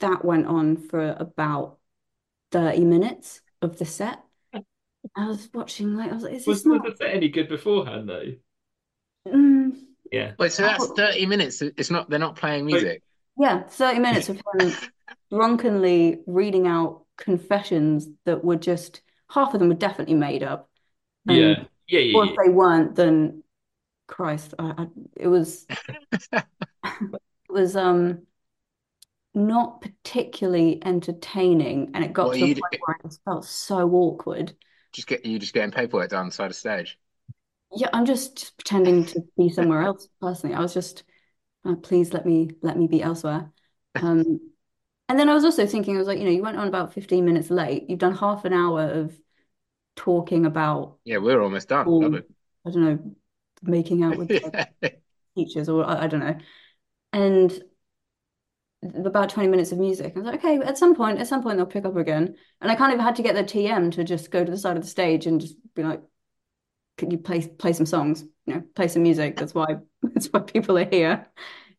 [0.00, 1.78] that went on for about
[2.52, 4.22] 30 minutes of the set.
[5.16, 6.86] I was watching, like, I was like, is Was, this was not?
[6.90, 8.32] the set any good beforehand though?
[9.26, 10.32] Mm, Yeah.
[10.38, 10.52] wait.
[10.52, 11.62] So that's thirty minutes.
[11.62, 12.08] It's not.
[12.10, 13.02] They're not playing music.
[13.38, 14.76] yeah, 30 minutes of him
[15.30, 19.00] drunkenly reading out confessions that were just,
[19.30, 20.68] half of them were definitely made up.
[21.28, 21.64] And- Yeah.
[21.86, 22.00] Yeah.
[22.00, 22.18] Yeah.
[22.18, 22.30] Or yeah.
[22.32, 23.42] if they weren't, then
[24.06, 25.66] Christ, I, I, it was
[26.32, 26.44] it
[27.48, 28.26] was um
[29.34, 33.44] not particularly entertaining, and it got What to a point do- where it just felt
[33.44, 34.54] so awkward.
[34.92, 36.98] Just get you just getting paperwork done the side of stage.
[37.76, 40.54] Yeah, I'm just, just pretending to be somewhere else personally.
[40.54, 41.02] I was just,
[41.64, 43.50] uh, please let me let me be elsewhere.
[43.96, 44.38] Um,
[45.08, 46.92] and then I was also thinking, I was like, you know, you went on about
[46.94, 47.88] 15 minutes late.
[47.88, 49.14] You've done half an hour of
[49.96, 51.86] talking about, Yeah, we're almost done.
[51.86, 52.04] all,
[52.66, 53.16] I don't know,
[53.62, 54.30] making out with
[54.82, 55.02] it.
[55.36, 56.38] teachers or I, I don't know.
[57.12, 57.62] And
[59.04, 60.12] about 20 minutes of music.
[60.14, 62.36] I was like, okay, at some point, at some point they'll pick up again.
[62.60, 64.76] And I kind of had to get the TM to just go to the side
[64.76, 66.02] of the stage and just be like,
[66.98, 68.24] can you play play some songs?
[68.46, 69.36] You know, play some music.
[69.38, 71.28] That's why that's why people are here.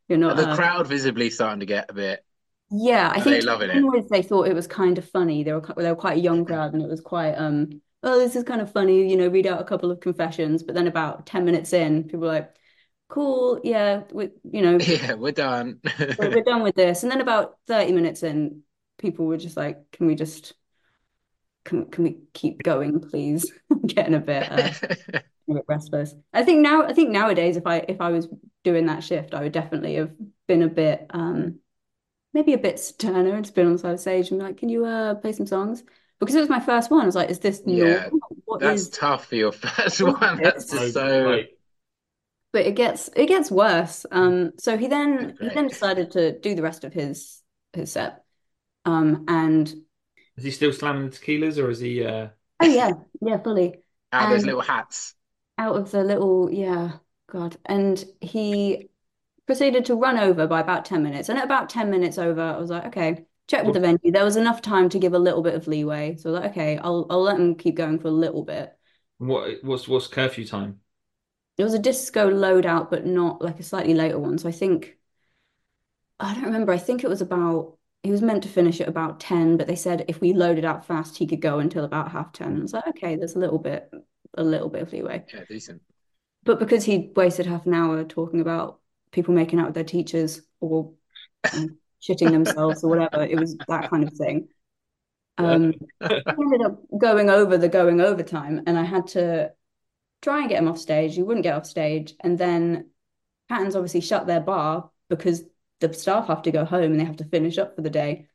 [0.10, 2.25] You're not the uh, crowd visibly starting to get a bit.
[2.72, 3.88] Yeah, I Are think they to loving it?
[4.10, 5.44] they thought it was kind of funny.
[5.44, 8.36] They were they were quite a young crowd and it was quite um oh this
[8.36, 10.64] is kind of funny, you know, read out a couple of confessions.
[10.64, 12.56] But then about 10 minutes in, people were like,
[13.10, 15.80] cool, yeah, we you know, Yeah, we're done.
[16.18, 17.04] we're, we're done with this.
[17.04, 18.64] And then about 30 minutes in,
[18.98, 20.54] people were just like, can we just
[21.64, 23.52] can can we keep going, please?
[23.72, 24.70] I'm getting a bit uh,
[25.50, 26.16] a bit restless.
[26.34, 28.28] I think now I think nowadays if I if I was
[28.64, 30.14] doing that shift, I would definitely have
[30.48, 31.60] been a bit um
[32.36, 34.58] maybe a bit sterner and just been on the side of stage and be like,
[34.60, 35.84] can you uh play some songs?
[36.20, 37.04] Because it was my first one.
[37.04, 38.20] I was like, is this Yeah, normal?
[38.46, 40.42] What That's is tough for your first one.
[40.42, 41.44] That's just so.
[42.52, 44.06] But it gets it gets worse.
[44.12, 47.42] Um so he then he then decided to do the rest of his
[47.74, 48.24] his set.
[48.86, 49.74] Um and
[50.38, 53.84] is he still slamming the tequilas or is he uh oh yeah, yeah, fully.
[54.12, 55.14] Out of those little hats.
[55.58, 58.90] out of the little yeah god and he
[59.46, 61.30] proceeded to run over by about 10 minutes.
[61.30, 64.12] And at about 10 minutes over I was like okay check with the venue.
[64.12, 66.16] There was enough time to give a little bit of leeway.
[66.18, 68.76] So I was like okay I'll I'll let them keep going for a little bit.
[69.18, 70.80] What what's what's curfew time?
[71.58, 74.38] it was a disco loadout but not like a slightly later one.
[74.38, 74.98] So I think
[76.20, 76.72] I don't remember.
[76.72, 79.76] I think it was about he was meant to finish at about 10 but they
[79.76, 82.74] said if we loaded out fast he could go until about half 10 I was
[82.74, 83.90] like okay there's a little bit
[84.36, 85.26] a little bit of leeway.
[85.34, 85.82] Yeah, decent.
[86.44, 88.80] But because he wasted half an hour talking about
[89.16, 90.92] people making out with their teachers or
[91.56, 94.48] you shitting themselves or whatever, it was that kind of thing.
[95.38, 99.52] Um, he ended up going over the going over time, and I had to
[100.22, 101.16] try and get him off stage.
[101.16, 102.92] He wouldn't get off stage, and then
[103.50, 105.44] Patterns obviously shut their bar because
[105.80, 108.28] the staff have to go home and they have to finish up for the day.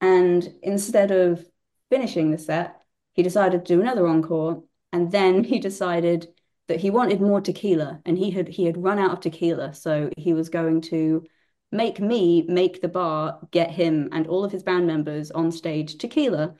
[0.00, 1.44] And instead of
[1.90, 2.80] finishing the set,
[3.14, 6.28] he decided to do another encore, and then he decided
[6.68, 10.10] that he wanted more tequila, and he had he had run out of tequila, so
[10.16, 11.24] he was going to
[11.70, 15.96] make me make the bar get him and all of his band members on stage
[15.98, 16.54] tequila.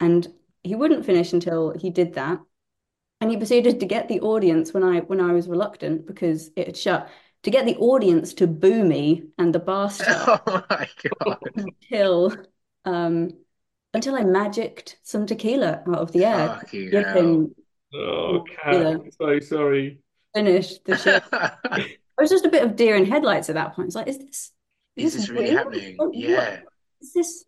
[0.00, 0.26] And
[0.62, 2.40] he wouldn't finish until he did that.
[3.20, 6.66] And he proceeded to get the audience when I when I was reluctant because it
[6.66, 7.08] had shut
[7.42, 10.88] to get the audience to boo me and the bar staff Oh my
[11.20, 11.38] God.
[11.54, 12.36] until
[12.84, 13.30] um
[13.94, 16.60] until I magicked some tequila out of the air
[17.92, 18.76] to Fucking give hell.
[18.76, 18.96] Oh, Yeah.
[18.98, 20.00] Kat, so sorry.
[20.34, 21.28] Finished the shift.
[21.32, 21.86] I
[22.22, 23.86] was just a bit of deer in headlights at that point.
[23.88, 24.52] It's like, is this
[24.96, 25.58] Is this really real?
[25.58, 25.94] happening?
[25.96, 26.60] What- Yeah.
[27.00, 27.44] Is this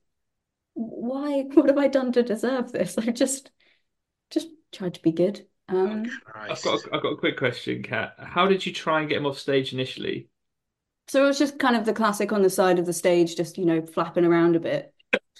[0.74, 1.42] why?
[1.54, 2.96] What have I done to deserve this?
[2.98, 3.50] I just
[4.30, 5.44] just tried to be good.
[5.68, 8.14] Um, I've got a, I've got a quick question, Kat.
[8.18, 10.28] How did you try and get him off stage initially?
[11.08, 13.56] so it was just kind of the classic on the side of the stage, just
[13.58, 14.92] you know, flapping around a bit,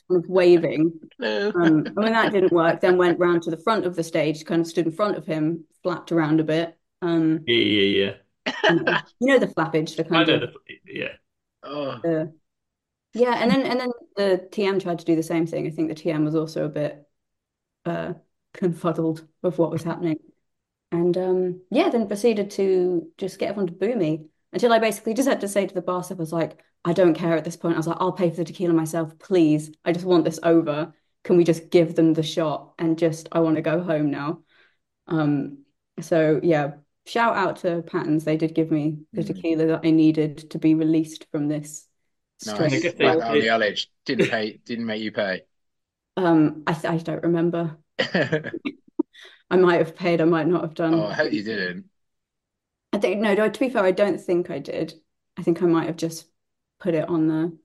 [0.09, 0.93] kind of waving.
[1.19, 1.53] No.
[1.55, 4.45] Um, and when that didn't work, then went round to the front of the stage,
[4.45, 6.77] kind of stood in front of him, flapped around a bit.
[7.03, 8.15] Um, Yeah, yeah,
[8.69, 10.19] you know, you know the flappage, the yeah.
[10.19, 10.53] I kind know of the
[10.87, 11.09] yeah.
[11.63, 12.35] Oh, the
[13.15, 15.67] yeah, and then and then the TM tried to do the same thing.
[15.67, 17.09] I think the TM was also a bit
[17.87, 18.15] uh
[18.55, 20.19] confuddled with what was happening.
[20.93, 25.15] And um yeah, then proceeded to just get everyone to boo me until I basically
[25.15, 27.45] just had to say to the bar staff, I was like, I don't care at
[27.45, 27.75] this point.
[27.75, 29.71] I was like, I'll pay for the tequila myself, please.
[29.85, 30.93] I just want this over.
[31.25, 34.41] Can we just give them the shot and just I want to go home now.
[35.07, 35.65] Um
[36.01, 36.75] so yeah,
[37.07, 38.25] shout out to Patterns.
[38.25, 39.27] They did give me the Mm.
[39.35, 41.87] tequila that I needed to be released from this
[42.45, 42.49] nice.
[42.51, 42.73] stress.
[42.73, 43.87] I guess Right on the ullage.
[44.05, 44.59] Didn't pay.
[44.65, 45.43] Didn't make you pay.
[46.17, 47.79] Um, I, I don't remember.
[49.51, 50.95] I might have paid, I might not have done.
[50.95, 51.87] Oh, I hope you didn't.
[52.93, 55.01] I think no, no, to be fair, I don't think I did.
[55.37, 56.29] I think I might have just
[56.81, 57.59] put it on the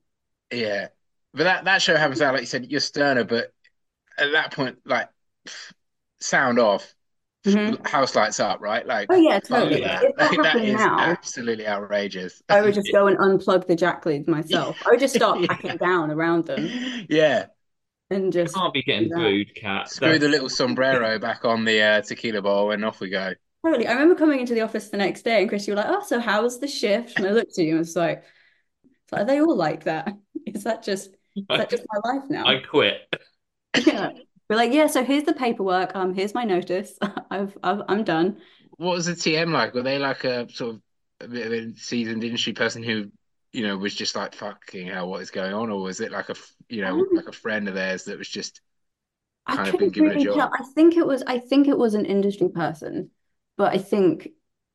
[0.52, 0.90] Yeah,
[1.34, 2.70] but that that show happens out like you said.
[2.72, 3.54] You're sterner, but
[4.18, 5.10] at that point, like
[6.20, 6.94] sound off,
[7.46, 7.84] Mhm.
[7.86, 8.86] house lights up, right?
[8.86, 9.82] Like, Oh yeah, fuck totally.
[9.82, 10.10] that.
[10.10, 12.44] If that Like, that happened is now, absolutely outrageous.
[12.50, 14.78] I would just go and unplug the jack leads myself.
[14.86, 15.64] I would just start Yeah.
[15.64, 16.78] packing down around them
[17.10, 17.48] Yeah,
[18.10, 19.16] and just Can't be getting Yeah.
[19.16, 19.90] booed, Cat.
[19.90, 23.34] screw the little sombrero back on the uh, tequila bowl, and off we go.
[23.64, 23.88] Totally.
[23.88, 26.04] I remember coming into the office the next day and Chris, you were like, "Oh,
[26.06, 28.24] so how was the shift?" And I looked at you and was like,
[29.14, 30.18] "Are they all like that?
[30.48, 31.12] Is that just
[31.50, 33.02] is that just my life now?" I quit.
[33.76, 34.12] Yeah.
[34.50, 35.96] We're like, yeah, so here's the paperwork.
[35.96, 36.98] Um, here's my notice.
[37.32, 38.42] I've, I've I'm done.
[38.78, 39.74] What was the TM like?
[39.74, 40.82] Were they like a sort of
[41.22, 43.12] a bit of a seasoned industry person who,
[43.52, 46.30] you know, was just like fucking hell, what is going on, or was it like
[46.30, 48.62] a, f- you know, Um, like a friend of theirs that was just
[49.46, 50.34] I kind of been given a really tell.
[50.36, 50.52] job?
[50.54, 53.12] I think it was I think it was an industry person,
[53.58, 54.30] but I think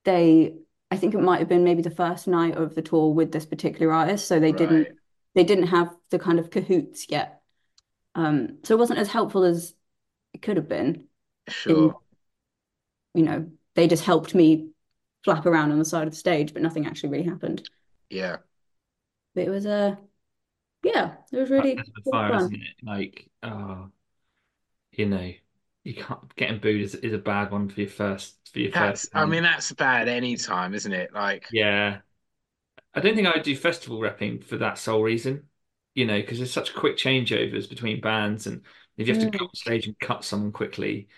[0.05, 0.55] they
[0.91, 3.47] I think it might have been maybe the first night of the tour with this
[3.47, 4.89] particular artist, so they didn't
[5.35, 7.43] they didn't have the kind of cahoots yet.
[8.15, 9.75] Um, so it wasn't as helpful as
[10.35, 11.05] it could have been.
[11.49, 11.97] Sure.
[13.15, 14.71] You know, they just helped me
[15.25, 17.69] flap around on the side of the stage, but nothing actually really happened.
[18.11, 18.37] Yeah.
[19.35, 19.97] But it was a, uh,
[20.83, 22.41] yeah, it was really, That's fire, fun.
[22.45, 22.77] isn't it?
[22.83, 23.91] Like, oh,
[24.93, 25.33] you know,
[25.85, 28.73] you can't getting booed is, is a bad one for your first for your That's,
[28.73, 29.09] first.
[29.15, 31.13] I um, mean, that's bad any time, isn't it?
[31.13, 32.01] Like, yeah.
[32.95, 35.49] I don't think I would do festival repping for that sole reason,
[35.95, 38.63] you know, because there's such quick changeovers between bands, and
[38.99, 39.39] if you have to Mm.
[39.39, 41.09] go on stage and cut someone quickly,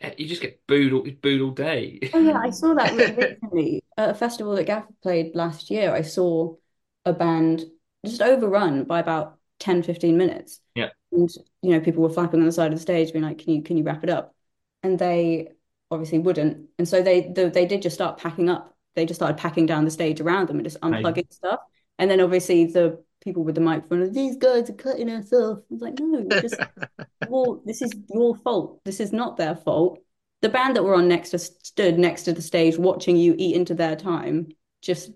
[0.00, 2.00] eh, you just get booed all, booed all day.
[2.12, 5.92] Oh yeah, I saw that recently at a festival that Gaff played last year.
[5.94, 6.56] I saw
[7.04, 7.64] a band
[8.04, 10.60] just overrun by about 10, 15 minutes.
[10.74, 10.88] Yeah.
[11.12, 11.30] And
[11.62, 13.62] you know, people were flapping on the side of the stage, being like, "Can you
[13.62, 14.34] can you wrap it up?"
[14.82, 15.50] And they
[15.90, 16.68] obviously wouldn't.
[16.78, 18.76] And so they the, they did just start packing up.
[18.94, 21.60] They just started packing down the stage around them and just unplugging stuff.
[21.98, 25.58] And then obviously the people with the microphone, these guys are cutting us off.
[25.58, 26.56] I was like, no, just
[27.28, 28.80] well, this is your fault.
[28.84, 30.00] This is not their fault.
[30.42, 33.54] The band that were on next to stood next to the stage watching you eat
[33.54, 34.48] into their time.
[34.80, 35.10] Just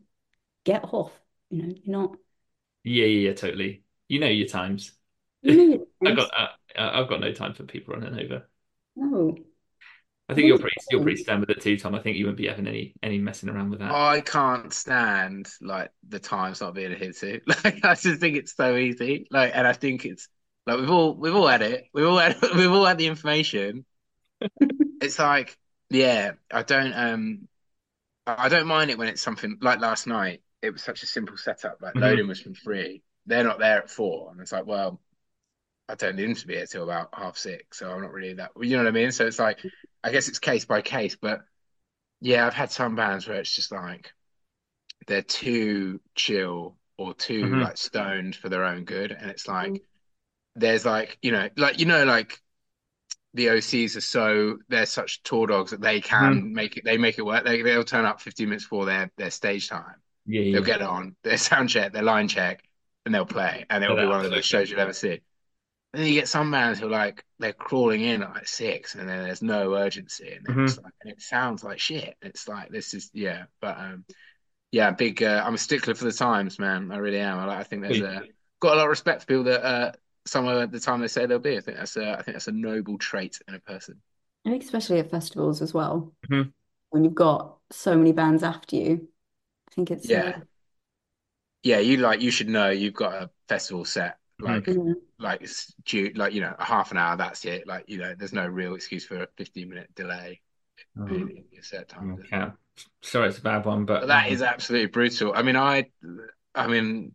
[0.64, 1.12] get off.
[1.50, 2.16] You know, you're not.
[2.82, 3.83] Yeah, yeah, yeah, totally.
[4.14, 4.92] You know your times.
[5.42, 6.14] You know your I place.
[6.14, 8.48] got uh, I've got no time for people running over.
[8.96, 9.36] No.
[10.28, 11.94] I think you're pretty you're pretty stern with it too, Tom.
[11.94, 14.02] I think you wouldn't be having any any messing around with that.
[14.12, 17.40] I can't stand like the times not being adhered to.
[17.64, 19.26] Like, I just think it's so easy.
[19.30, 20.28] Like, and I think it's
[20.66, 21.88] like we've all we've all had it.
[21.92, 23.84] We've all had we've all had the information.
[25.00, 25.56] It's like,
[25.90, 27.48] yeah, I don't um,
[28.26, 30.42] I don't mind it when it's something like last night.
[30.62, 31.82] It was such a simple setup.
[31.82, 32.00] Like Mhm.
[32.00, 33.02] loading was from three.
[33.26, 35.00] They're not there at four, and it's like, well,
[35.88, 38.34] I don't need them to be here till about half six, so I'm not really
[38.34, 38.52] that.
[38.60, 39.12] You know what I mean?
[39.12, 39.60] So it's like,
[40.04, 41.42] I guess it's case by case, but
[42.20, 44.12] yeah, I've had some bands where it's just like
[45.06, 47.56] they're too chill or too Mhm.
[47.56, 49.82] like stoned for their own good, and it's like
[50.56, 52.40] there's like you know, like you know, like
[53.34, 56.84] the OCs are so they're such tour dogs that they can make it.
[56.84, 57.44] They make it work.
[57.44, 59.96] They they'll turn up 15 minutes before their their stage time.
[60.26, 60.60] Yeah, yeah.
[60.60, 62.64] They'll get on their sound check, their line check,
[63.04, 65.20] and they'll play, and it'll Yeah, be one of the best shows you'll ever see.
[65.92, 68.94] And then you get some bands who are like they're crawling in at like six,
[68.96, 70.66] and then there's no urgency, and, they're Mhm.
[70.66, 72.16] just like, and it sounds like shit.
[72.22, 74.04] It's like this is yeah, but um,
[74.72, 75.22] yeah, big.
[75.22, 76.90] Uh, I'm a stickler for the times, man.
[76.92, 77.38] I really am.
[77.38, 78.26] I, like- I think there's a
[78.60, 79.92] got a lot of respect for people that uh,
[80.26, 81.56] somewhere at the time they say they'll be.
[81.56, 84.00] I think that's a I think that's a noble trait in a person.
[84.44, 86.14] I think especially at festivals as well.
[86.28, 86.52] Mhm.
[86.90, 89.08] When you've got so many bands after you.
[89.70, 90.36] I think it's Yeah.
[91.64, 95.42] Yeah, you like you should know you've got a festival set like uh, mm, like
[95.42, 97.16] it's due like you know a half an hour.
[97.18, 97.66] That's it.
[97.68, 100.42] Like you know, there's no real excuse for a 15 minute delay
[100.98, 102.14] Oh, in, in set time.
[102.24, 102.52] okay.
[103.02, 105.32] Sorry, it's a bad one, but But that um, is absolutely brutal.
[105.34, 105.90] I mean, I,
[106.54, 107.14] I mean,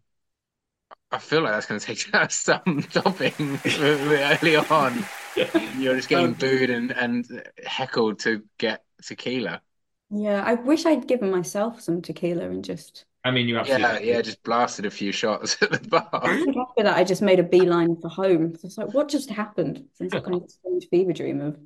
[1.11, 5.09] I feel like that's going to take out some topping early on.
[5.53, 7.25] You're just getting booed and, and
[7.65, 9.61] heckled to get tequila.
[10.09, 13.99] yeah, I wish I'd given myself some tequila and just I mean, you're Yeah, absolutely
[13.99, 16.39] yeah, just blasted a few shots at the bar.
[16.57, 18.55] after that I just made a beeline for home.
[18.55, 19.87] So it's like, what just happened?
[19.99, 21.59] It's like kind of strange fever dream of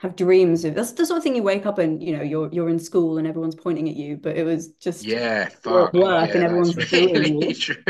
[0.00, 2.52] have dreams of that's the sort of thing you wake up and you know you're
[2.52, 5.92] you're in school and everyone's pointing at you, but it was just Yeah, fuck.
[5.92, 7.82] work Yeah, and everyone's that's booing really true.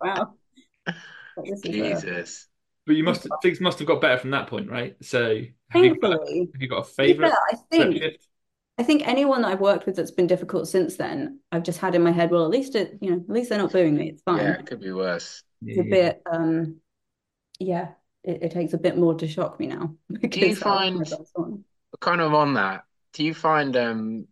[0.00, 0.34] wow.
[1.36, 2.46] Like, this is a- Jesus.
[2.86, 4.96] But you must things must have got better from that point, right?
[5.02, 8.02] So have you got, Thankfully, have you got a to be fair, favorite I think
[8.02, 8.26] shift?
[8.80, 11.94] I think anyone that I've worked with that's been difficult since then, I've just had
[11.94, 14.08] in my head, well, at least it, you know, at least they're not booing me.
[14.10, 14.38] It's fine.
[14.38, 15.42] Yeah, it could be worse.
[15.66, 16.80] It's a bit, um,
[17.58, 17.92] yeah,
[18.24, 21.04] it, it takes a bit more to shock me now because I- find-
[22.00, 24.28] kind of on that, do you find um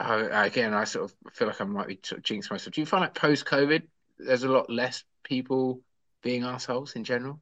[0.00, 2.74] I, again I sort of feel like I might be sort of jinxing myself.
[2.74, 3.82] Do you find like post COVID
[4.18, 5.82] there's a lot less people
[6.22, 7.40] being assholes in general?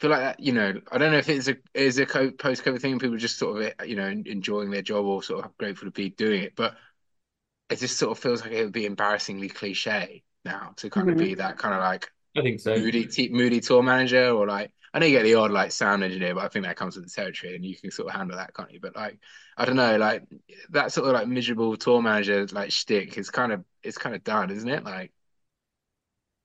[0.00, 2.80] Feel like that, you know, I don't know if it's a is a post COVID
[2.80, 5.92] thing people just sort of you know enjoying their job or sort of grateful to
[5.92, 6.76] be doing it, but
[7.70, 11.16] it just sort of feels like it would be embarrassingly cliche now to kind of
[11.16, 11.18] Mhm.
[11.18, 12.76] be that kind of like I think so.
[12.76, 16.04] moody t- moody tour manager or like I know you get the odd like sound
[16.04, 18.36] engineer, but I think that comes with the territory and you can sort of handle
[18.38, 18.80] that, can't you?
[18.80, 19.18] But like
[19.56, 20.24] I don't know, like
[20.70, 24.24] that sort of like miserable tour manager like shtick is kind of it's kind of
[24.24, 24.84] done, isn't it?
[24.84, 25.12] Like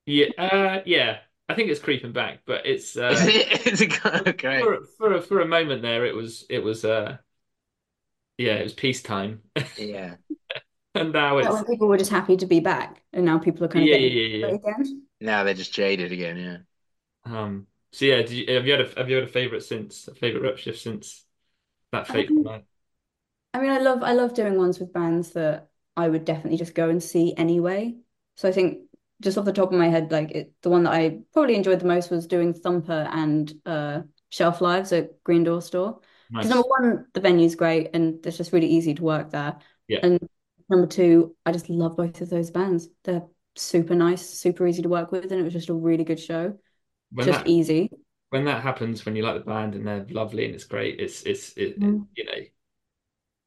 [0.06, 1.20] Yeah, uh, yeah.
[1.50, 4.26] I think it's creeping back, but it's uh, is it is it kind
[4.58, 7.18] for for a, for a moment there, it was it was uh,
[8.38, 9.42] yeah, it was peacetime,
[9.76, 10.16] Yeah.
[10.94, 13.68] and now it's when people were just happy to be back, and now people are
[13.68, 15.06] kind of yeah, getting yeah, yeah, again.
[15.20, 16.58] Now they're just jaded again, yeah.
[17.26, 17.40] yeah.
[17.42, 20.08] Um, so yeah, did you, have you had a have you had a favorite since
[20.08, 21.26] a favorite rep shift since
[21.92, 22.64] that fateful Um, night?
[23.54, 26.74] I mean, I love I love doing ones with bands that I would definitely just
[26.74, 27.98] go and see anyway.
[28.36, 28.88] So I think
[29.20, 31.80] just off the top of my head, like it, the one that I probably enjoyed
[31.80, 36.00] the most was doing Thumper and uh, Shelf Lives at Green Door Store.
[36.38, 36.50] Because Nice.
[36.50, 39.58] number one, the venue's great and it's just really easy to work there.
[39.88, 40.00] Yeah.
[40.02, 40.18] And
[40.68, 42.88] number two, I just love both of those bands.
[43.04, 46.20] They're super nice, super easy to work with, and it was just a really good
[46.20, 46.58] show.
[47.12, 47.90] When Just that easy.
[48.30, 51.22] when that happens, when you like the band and they're lovely and it's great, it's
[51.24, 52.06] it's it, Mhm.
[52.16, 52.40] you know,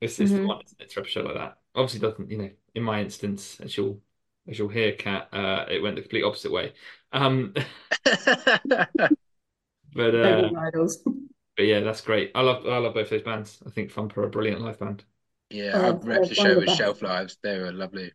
[0.02, 0.48] it's it's the Mhm.
[0.48, 1.58] one it, have a show like that.
[1.76, 2.50] Obviously, doesn't you know?
[2.76, 4.02] In my instance, as you'll
[4.50, 6.74] as you'll hear, Kat, uh, it went the complete opposite way.
[7.12, 7.54] Um,
[9.94, 10.52] but uh,
[11.56, 12.32] but yeah, that's great.
[12.36, 13.62] I love I love both those bands.
[13.66, 15.04] I think Thumper are a brilliant live band.
[15.50, 16.68] Yeah, Oh, I they're repped the show the with.
[16.68, 17.38] Shelf Lives.
[17.44, 18.14] They were lovely.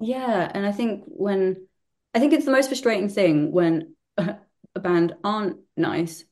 [0.00, 1.66] Yeah, and I think when
[2.14, 6.24] I think it's the most frustrating thing when a band aren't nice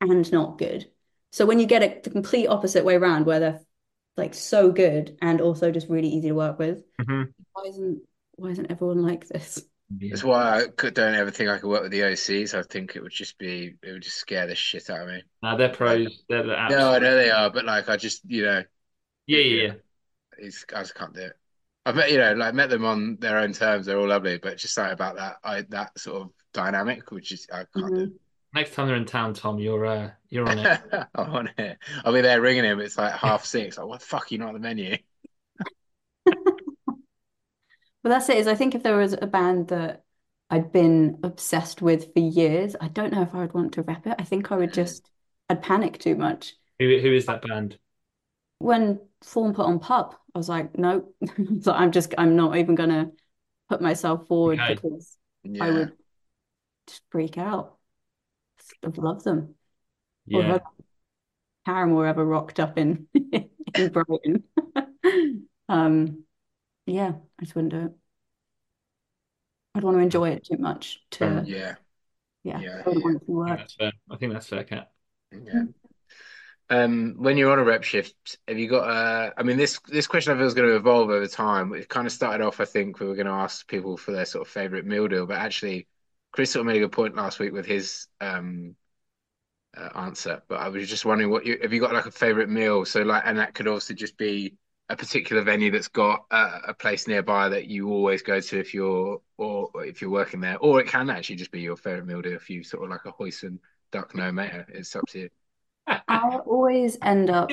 [0.00, 0.90] and not good.
[1.32, 3.60] So when you get it the complete opposite way around, where they're
[4.16, 7.32] like so good and also just really easy to work with, Mhm.
[7.54, 8.02] why isn't
[8.42, 9.64] why isn't everyone like this?
[9.98, 10.10] Yeah.
[10.10, 12.58] That's why I could, don't ever think I could work with the OCs.
[12.58, 15.22] I think it would just be, it would just scare the shit out of me.
[15.42, 16.24] Now they're pros.
[16.28, 18.64] They're the No, I know they are, but like, I just, you know,
[19.26, 19.72] Yeah, yeah, yeah.
[20.38, 21.32] it's, I just can't do it.
[21.86, 23.86] I've met, you know, like met them on their own terms.
[23.86, 27.46] They're all lovely, but just something about that, I that sort of dynamic, which is
[27.52, 28.06] I can't do.
[28.06, 28.12] Mhm.
[28.54, 30.80] Next time they're in town, Tom, you're uh, you're on it.
[31.14, 31.78] I'm on it.
[32.04, 32.80] I'll be there ringing him.
[32.80, 33.78] It's like half six.
[33.78, 34.30] Like, what the fuck?
[34.30, 34.96] You're not on the menu?
[38.02, 40.04] But that's it, is I think if there was a band that
[40.50, 44.06] I'd been obsessed with for years, I don't know if I would want to rep
[44.06, 44.16] it.
[44.18, 45.10] I think I would just
[45.48, 46.54] I'd panic too much.
[46.78, 47.78] Who who is that band?
[48.58, 51.14] when Form put on Pub, I was like, nope.
[51.62, 53.10] So I'm just, I'm not even gonna
[53.68, 54.76] put myself forward Okay.
[54.76, 55.16] because
[55.60, 55.92] I would
[56.88, 57.78] just freak out.
[58.84, 59.54] I love them.
[60.32, 60.46] Or Yeah.
[60.46, 60.62] had
[61.64, 63.06] Paramore ever rocked up in
[63.76, 64.44] in Brighton.
[65.68, 66.24] Um,
[66.92, 67.92] yeah, I just wouldn't do it.
[69.74, 71.76] I'd want to enjoy it too much to, Yeah.
[72.44, 73.04] yeah, Yeah, I wouldn't yeah.
[73.04, 73.60] want it to I think work.
[73.60, 73.92] that's fair.
[74.10, 74.92] I think that's fair, Kat.
[75.32, 75.64] Yeah.
[76.70, 80.06] Um, when you're on a rep shift, have you got uh I mean this this
[80.06, 81.74] question I feel is going to evolve over time.
[81.74, 84.24] It kind of started off, I think, we were going to ask people for their
[84.24, 85.86] sort of favorite meal deal, but actually
[86.32, 88.74] Chris sort of made a good point last week with his um
[89.76, 90.42] uh, answer.
[90.48, 92.84] But I was just wondering what you have you got like a favorite meal?
[92.84, 94.56] So like, and that could also just be
[94.92, 98.74] a particular venue that's got uh, a place nearby that you always go to if
[98.74, 102.20] you're or if you're working there, or it can actually just be your favorite meal
[102.20, 103.58] deal if you sort of like a hoisin
[103.90, 104.66] duck no matter.
[104.68, 105.28] It's up to you.
[105.86, 107.50] I always end up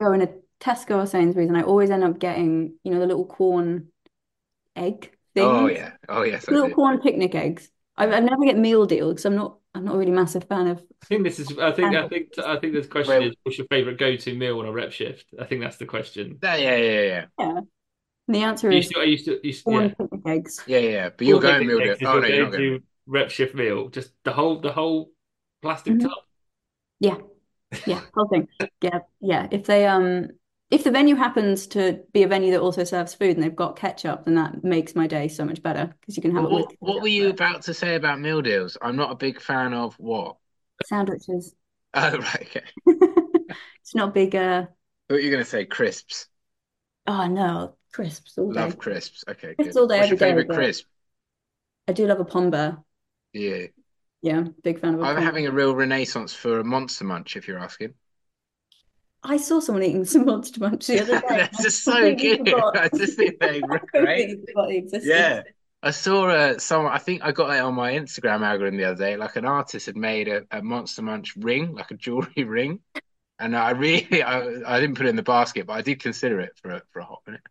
[0.00, 0.28] going to
[0.60, 3.88] Tesco or Sainsbury's and I always end up getting, you know, the little corn
[4.76, 5.44] egg thing.
[5.44, 5.92] Oh yeah.
[6.10, 7.70] Oh yes, Little corn picnic eggs.
[7.98, 10.68] I, I never get meal deal because I'm not I'm not a really massive fan
[10.68, 11.56] of I think this is.
[11.58, 11.94] I think.
[11.94, 12.28] I think.
[12.38, 15.26] I think the question Well- is, what's your favorite go-to meal on a rep shift?
[15.38, 16.38] I think that's the question.
[16.42, 17.60] Yeah, yeah, yeah, yeah, yeah.
[18.28, 19.00] And the answer you is still?
[19.02, 19.38] Are you still?
[19.42, 19.94] You, corn yeah.
[19.94, 20.62] picnic eggs.
[20.66, 20.90] yeah, yeah.
[20.90, 21.08] yeah.
[21.16, 21.96] But you're going meal deal.
[22.08, 22.72] Oh no, you're not going.
[22.72, 23.88] go-to rep shift meal.
[23.88, 25.10] Just the whole, the whole
[25.62, 26.02] plastic Mhm.
[26.02, 26.12] tub.
[26.98, 27.18] Yeah.
[27.86, 28.48] Yeah, whole thing.
[28.80, 29.48] Yeah, yeah.
[29.50, 30.30] If they um
[30.70, 33.76] if the venue happens to be a venue that also serves food and they've got
[33.76, 36.54] ketchup, then that makes my day so much better because you can have What, it
[36.68, 38.76] with what were you about to say about meal deals?
[38.82, 40.36] I'm not a big fan of what?
[40.84, 41.54] Sandwiches.
[41.94, 42.62] Oh right, okay.
[43.80, 46.26] It's not big uh I thought you were going to say crisps.
[47.06, 48.60] oh no, crisps all day.
[48.60, 49.24] Love crisps.
[49.28, 49.80] Okay, Crisps good.
[49.80, 50.84] all day, What's your favorite but- crisp?
[51.88, 52.78] I do love a Pom-Bear.
[53.32, 53.66] Yeah,
[54.22, 57.36] Yeah, big fan of a I'm having a real renaissance for a Monster Munch.
[57.36, 57.94] If you're asking,
[59.28, 61.26] I saw someone eating some Monster Munch the other day.
[61.28, 62.38] that's just so good.
[62.48, 62.78] forgot.
[62.78, 63.80] I just think they're great.
[63.92, 65.08] completely forgot they existed.
[65.08, 65.42] Yeah.
[65.82, 66.92] I saw uh, someone.
[66.92, 69.16] I think I got it on my Instagram algorithm the other day.
[69.16, 72.80] Like an artist had made a, a Monster Munch ring, like a jewelry ring,
[73.38, 76.40] and I really, I, I didn't put it in the basket, but I did consider
[76.40, 77.42] it for a, for a hot minute.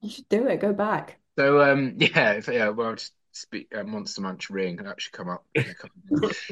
[0.00, 0.60] You should do it.
[0.60, 1.18] Go back.
[1.38, 2.68] So um, yeah, if, yeah.
[2.68, 4.76] Well, I'll just speak uh, Monster Munch ring.
[4.76, 5.44] That should come up.
[5.54, 6.50] in a couple of minutes.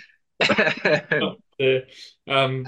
[1.59, 1.84] The,
[2.26, 2.66] um,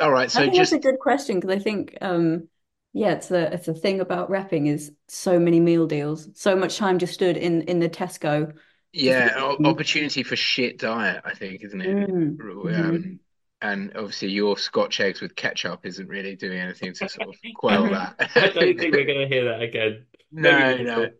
[0.00, 0.24] All right.
[0.24, 2.48] I So think just that's a good question because I think um
[2.92, 6.76] yeah, it's the it's the thing about repping is so many meal deals, so much
[6.76, 8.54] time just stood in in the Tesco.
[8.92, 9.34] yeah,
[9.64, 11.22] opportunity for shit diet.
[11.24, 12.08] I think, isn't it?
[12.08, 13.20] Mm, Um,
[13.62, 17.84] and obviously your Scotch eggs with ketchup isn't really doing anything to sort of quell
[17.90, 18.14] that.
[18.36, 20.06] I don't think we're going to hear that again.
[20.30, 21.10] No, Maybe no.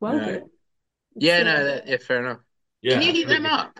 [0.00, 0.50] we'll- No.
[1.14, 2.40] Yeah, no, uh, that, yeah, fair enough.
[2.82, 3.78] Yeah, Can you heat them up?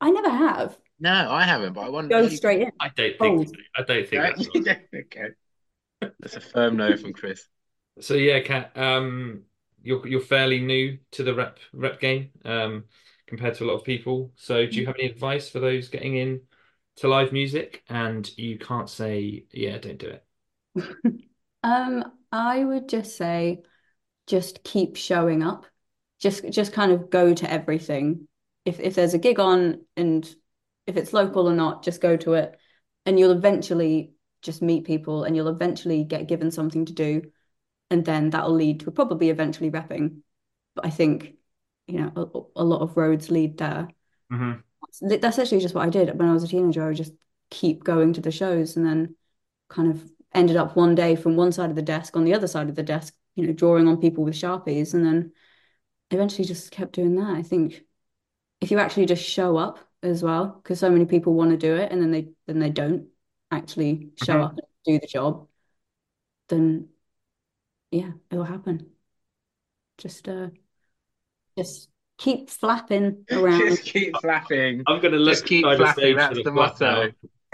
[0.00, 0.76] I never have.
[1.00, 2.72] No, I haven't, but I wonder Go if you straight in.
[2.80, 3.18] I don't think.
[3.18, 3.56] Cold.
[3.76, 4.36] I don't think Right?
[4.36, 4.48] that's.
[4.94, 5.28] Okay.
[6.20, 7.46] That's a firm no from Chris.
[8.00, 9.42] So yeah, Kat, um,
[9.82, 12.84] you're you're fairly new to the rep rep game, um,
[13.26, 14.32] compared to a lot of people.
[14.36, 16.42] So do you have any advice for those getting in
[16.96, 17.82] to live music?
[17.88, 20.24] And you can't say, yeah, don't do it.
[21.62, 23.62] Um, I would just say
[24.26, 25.66] just keep showing up.
[26.20, 28.28] just just kind of go to everything.
[28.64, 30.28] If if there's a gig on and
[30.90, 32.58] if it's local or not, just go to it,
[33.06, 34.12] and you'll eventually
[34.42, 37.30] just meet people, and you'll eventually get given something to do,
[37.90, 40.20] and then that'll lead to probably eventually repping.
[40.74, 41.34] But I think
[41.86, 42.12] you know
[42.56, 43.88] a, a lot of roads lead there.
[44.32, 44.62] Mhm.
[45.00, 46.82] That's, that's actually just what I did when I was a teenager.
[46.82, 47.12] I would just
[47.50, 49.14] keep going to the shows, and then
[49.68, 52.46] kind of ended up one day from one side of the desk on the other
[52.48, 55.32] side of the desk, you know, drawing on people with Sharpies, and then
[56.10, 57.36] eventually just kept doing that.
[57.36, 57.84] I think
[58.60, 61.76] if you actually just show up as well, because so many people want to do
[61.76, 63.08] it and then they then they don't
[63.50, 65.46] actually show up and do the job,
[66.48, 66.88] then
[67.90, 68.86] yeah, it'll happen.
[69.98, 70.48] Just uh
[71.58, 71.88] just
[72.20, 73.60] keep flapping around.
[73.68, 74.82] Just keep flapping.
[74.86, 77.10] I'm going to look Just keep beside the flapping, that's the motto.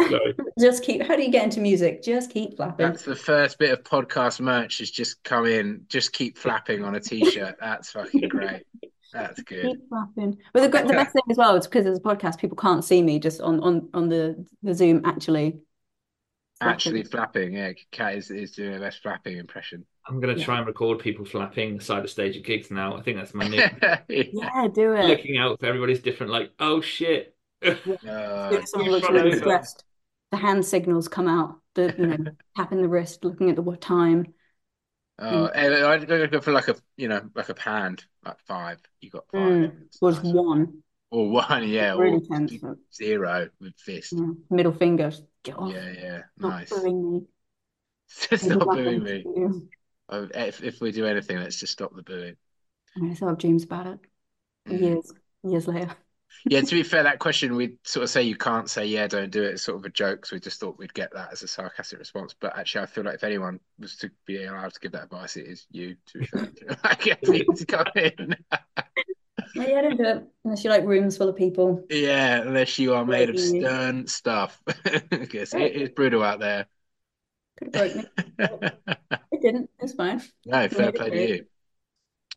[0.09, 0.19] So,
[0.61, 2.03] Just keep how do you get into music?
[2.03, 2.87] Just keep flapping.
[2.87, 6.97] That's the first bit of podcast merch is just come in, just keep flapping on
[6.97, 7.57] a t-shirt.
[7.61, 8.65] That's fucking great.
[9.13, 9.65] That's good.
[9.65, 10.39] Keep flapping.
[10.53, 13.03] But the, the best thing as well is because there's a podcast, people can't see
[13.03, 15.61] me just on on on the the Zoom actually.
[16.63, 17.53] Actually flapping.
[17.53, 17.73] flapping, yeah.
[17.93, 19.85] Kat is, is doing a best flapping impression.
[20.09, 20.47] I'm going to Yeah.
[20.47, 22.97] try and record people flapping side of stage at gigs now.
[22.97, 23.99] I think that's my new yeah.
[24.09, 25.05] Yeah, do it.
[25.05, 26.33] looking out for everybody's different.
[26.33, 27.35] Like, oh shit.
[28.09, 29.85] Uh, someone looks really stressed,
[30.31, 31.61] the hand signals come out.
[31.75, 32.17] The you know
[32.57, 34.33] tapping the wrist, looking at the what time.
[35.19, 38.79] Oh, eh, I'd go for like a you know like a pound, like five.
[39.01, 39.59] You got five.
[39.61, 40.33] Mm, just nice.
[40.35, 40.83] one.
[41.11, 42.53] Or one, yeah, Really or tense.
[42.95, 44.13] zero with fist.
[44.13, 45.23] Yeah, middle fingers.
[45.43, 45.73] Get off.
[45.73, 46.71] Yeah, yeah, Stop nice.
[46.71, 47.27] booing me.
[48.37, 49.25] Stop booing me.
[50.09, 52.37] Oh, If if we do anything, let's just stop the booing.
[52.97, 54.01] I mean, I still have dreams about it.
[54.67, 54.81] Mm.
[54.81, 55.13] Years,
[55.43, 55.97] years later.
[56.45, 59.31] Yeah, to be fair, that question we'd sort of say you can't say yeah, don't
[59.31, 59.55] do it.
[59.55, 61.99] It's sort of a joke, so we just thought we'd get that as a sarcastic
[61.99, 62.35] response.
[62.39, 65.37] But actually, I feel like if anyone was to be allowed to give that advice,
[65.37, 65.97] it is you.
[66.07, 68.37] To be fair, people to come in.
[69.55, 71.85] Yeah, yeah, don't do it unless you like rooms full of people.
[71.89, 74.61] Yeah, unless you are made of stern stuff,
[75.11, 76.67] because it is brutal out there.
[77.59, 78.05] Could have broke me.
[79.33, 79.71] It didn't.
[79.81, 80.23] It's fine.
[80.45, 81.47] No, fair play to you.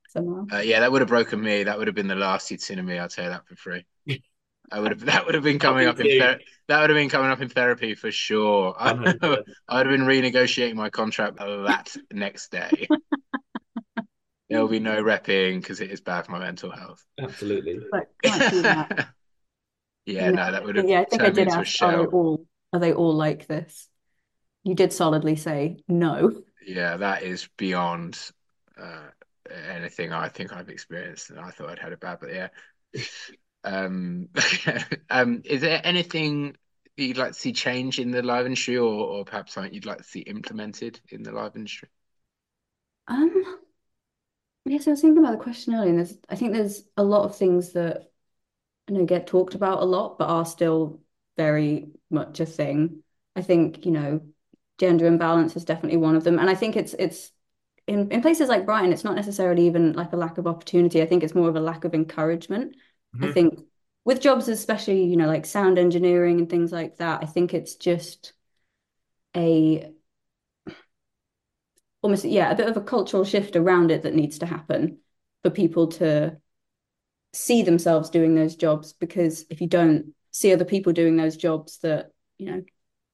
[0.09, 0.45] Somehow.
[0.51, 1.63] Uh, yeah, that would have broken me.
[1.63, 2.97] That would have been the last you'd seen of me.
[2.97, 3.85] I'll tell you that for free.
[4.71, 5.05] I would have.
[5.05, 6.19] That would have been coming up in.
[6.19, 8.75] Ther- that would have been coming up in therapy for sure.
[8.79, 12.87] I, I would have been renegotiating my contract that next day.
[14.49, 17.05] There will be no repping because it is bad for my mental health.
[17.19, 17.79] Absolutely.
[17.91, 19.09] But can't do that.
[20.07, 22.45] yeah, no, that would have Yeah, I think I did into ask, are they all
[22.73, 23.87] are they all like this?
[24.63, 26.41] You did solidly say no.
[26.65, 28.19] Yeah, that is beyond
[28.75, 29.09] uh,
[29.51, 32.49] anything I think I've experienced, and I thought I'd had a bad, but yeah.
[33.61, 34.29] Um,
[35.09, 36.55] um, is there anything
[36.95, 39.85] that you'd like to see change in the live industry, or, or perhaps something you'd
[39.85, 41.89] like to see implemented in the live industry?
[43.07, 43.59] Um,
[44.65, 47.25] yes, I was thinking about the question earlier, and there's I think there's a lot
[47.25, 48.11] of things that
[48.89, 51.01] you know get talked about a lot, but are still
[51.37, 53.03] very much a thing.
[53.35, 54.21] I think, you know,
[54.79, 56.39] gender imbalance is definitely one of them.
[56.39, 57.31] And I think it's it's
[57.89, 61.01] in, in places like Brighton, it's not necessarily even like a lack of opportunity.
[61.01, 62.75] I think it's more of a lack of encouragement.
[63.21, 63.29] I Mhm.
[63.29, 63.59] think
[64.05, 67.75] with jobs, especially, you know, like sound engineering and things like that, I think it's
[67.75, 68.33] just
[69.35, 69.93] a
[72.01, 74.99] almost, yeah, a bit of a cultural shift around it that needs to happen
[75.43, 76.37] for people to
[77.33, 78.93] see themselves doing those jobs.
[78.93, 82.63] Because if you don't see other people doing those jobs that, you know,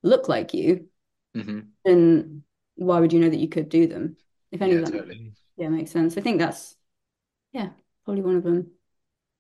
[0.04, 0.88] look like you,
[1.36, 2.44] hmm then
[2.76, 4.18] why would you know that you could do them?
[4.56, 5.34] If any Yeah, of them, totally.
[5.58, 6.18] yeah, makes sense.
[6.18, 6.78] I think that's,
[7.54, 7.72] yeah,
[8.06, 8.72] probably one of them.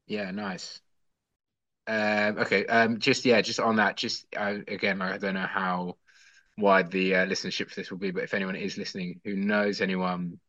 [0.07, 0.82] Yeah, nice.
[1.88, 5.97] Um, okay, um, just yeah, just on that, just uh, again, I don't know how
[6.57, 9.82] wide the uh, listenership for this will be, but if anyone is listening who knows
[9.82, 10.39] anyone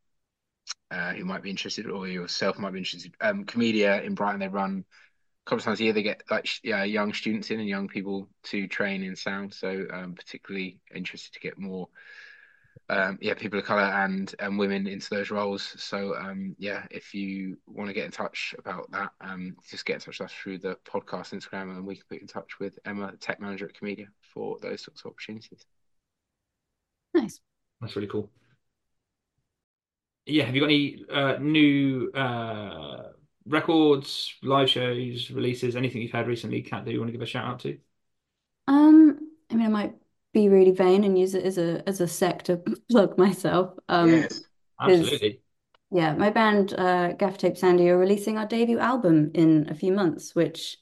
[0.90, 4.48] uh, who might be interested, or yourself might be interested, um, Komedia in Brighton, they
[4.48, 4.84] run
[5.46, 5.92] a couple of times a year.
[5.92, 9.54] They get like yeah, young students in and young people to train in sound.
[9.54, 11.88] So um, particularly interested to get more
[12.88, 15.74] um, yeah, people of color and and women into those roles.
[15.78, 19.94] So um, yeah, if you want to get in touch about that, um, just get
[19.94, 22.78] in touch with us through the podcast Instagram, and we can put in touch with
[22.84, 25.64] Emma, the tech manager at Komedia, for those sorts of opportunities.
[27.14, 27.40] Nice.
[27.80, 28.30] That's really cool.
[30.26, 33.12] Yeah, have you got any uh, new uh,
[33.46, 37.26] records, live shows, releases, anything you've had recently, Kat, that you want to give a
[37.26, 37.78] shout out to?
[38.66, 39.94] Um, I mean, I might
[40.36, 42.58] be really vain and use it as a as a sec to
[42.90, 43.74] plug myself.
[43.88, 44.42] Um, yes,
[44.78, 45.40] Absolutely.
[45.90, 49.92] yeah, my band, uh, Gaffa Tape Sandy, are releasing our debut album in a few
[49.92, 50.76] months, which,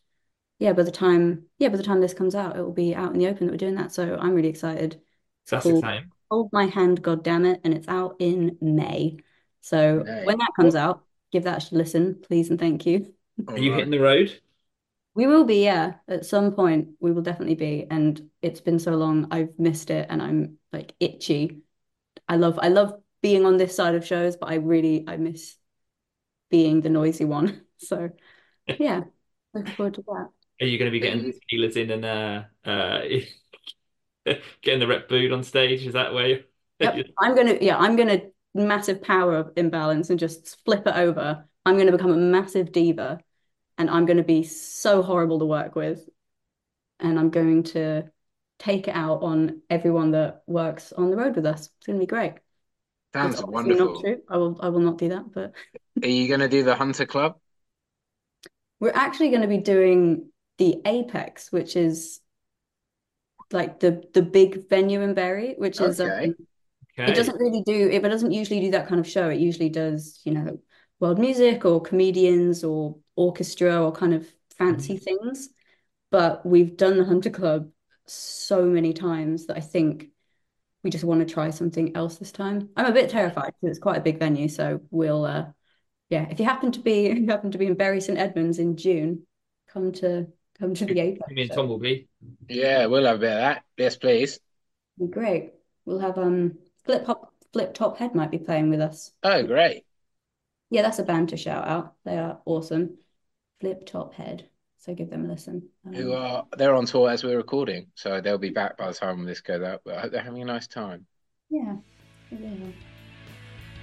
[0.59, 3.13] yeah, by the time, yeah, by the time this comes out, it will be out
[3.13, 3.93] in the open that we're doing that.
[3.93, 5.01] So I'm really excited.
[5.49, 5.79] That's Cool.
[5.79, 6.11] exciting.
[6.33, 9.19] Hold My Hand, God damn it, and it's out in May.
[9.61, 10.25] So May.
[10.25, 13.15] when that comes out, give that a listen, please and thank you.
[13.47, 14.41] Are you hitting the road?
[15.15, 15.95] We will be, yeah.
[16.09, 17.87] At some point, we will definitely be.
[17.91, 21.63] And it's been so long, I've missed it, and I'm like itchy.
[22.29, 25.57] I love, I love being on this side of shows, but I really, I miss
[26.51, 27.63] being the noisy one.
[27.77, 28.09] So,
[28.79, 29.03] yeah,
[29.53, 30.29] looking forward to that.
[30.63, 33.01] Are you going to be getting the Steelers in and uh, uh,
[34.63, 35.85] getting the rep booed on stage?
[35.87, 36.29] Is that where?
[36.29, 36.45] You...
[36.81, 37.07] Yep.
[37.19, 38.23] I'm gonna, yeah, I'm gonna
[38.55, 41.45] massive power imbalance and just flip it over.
[41.67, 43.21] I'm gonna become a massive diva,
[43.79, 46.09] and I'm gonna be so horrible to work with,
[47.01, 48.11] and I'm going to
[48.59, 51.71] take it out on everyone that works on the road with us.
[51.79, 52.35] It's gonna be great.
[53.15, 53.95] Sounds That's wonderful.
[53.95, 54.23] not true.
[54.29, 55.53] I will, I will not do that, but.
[56.03, 57.37] Are you going to do the Hunter Club?
[58.81, 62.21] We're actually going to be doing the Apex, which is
[63.53, 66.35] like the the big venue in Bury, which is um, Okay.
[66.99, 67.13] Okay.
[67.13, 69.29] it doesn't really do it, but doesn't usually do that kind of show.
[69.29, 70.59] It usually does, you know,
[71.01, 74.27] world music or comedians or orchestra or kind of
[74.57, 75.51] fancy things.
[76.11, 77.71] But we've done the Hunter Club
[78.07, 80.09] so many times that I think
[80.83, 82.69] we just want to try something else this time.
[82.77, 85.47] I'm a bit terrified because it's quite a big venue, so we'll uh
[86.11, 88.59] yeah, if you happen to be if you happen to be in Bury St Edmunds
[88.59, 89.27] in June,
[89.69, 90.29] come to
[90.59, 91.31] come to the Apex.
[91.31, 91.67] Me and show.
[91.67, 92.07] Tom.
[92.49, 93.63] Yeah, we'll have a bit of that.
[93.77, 94.39] Yes, please.
[94.99, 95.53] Be great.
[95.85, 99.13] We'll have um Flip Hop Flip Top Head might be playing with us.
[99.23, 99.85] Oh, great.
[100.75, 101.95] Yeah, that's a band to shout out.
[102.05, 102.99] They are awesome.
[103.61, 104.49] Flip Top Head.
[104.79, 105.69] So give them a listen.
[105.95, 108.95] Who Um, are they're on tour as we're recording, so they'll be back by the
[108.95, 109.83] time this goes out.
[109.85, 111.07] But I hope they're having a nice time.
[111.49, 111.77] yeah.
[112.29, 112.75] they really are.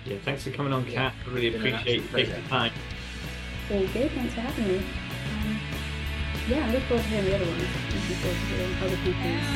[0.06, 1.14] Yeah, thanks for coming on, Kat.
[1.26, 2.74] I really appreciate you taking the time.
[3.70, 4.12] Very good.
[4.12, 4.78] Thanks for having me.
[4.80, 4.84] Um,
[6.50, 7.64] yeah, I look forward to hearing the other ones.
[7.88, 9.48] Looking forward to hearing other people's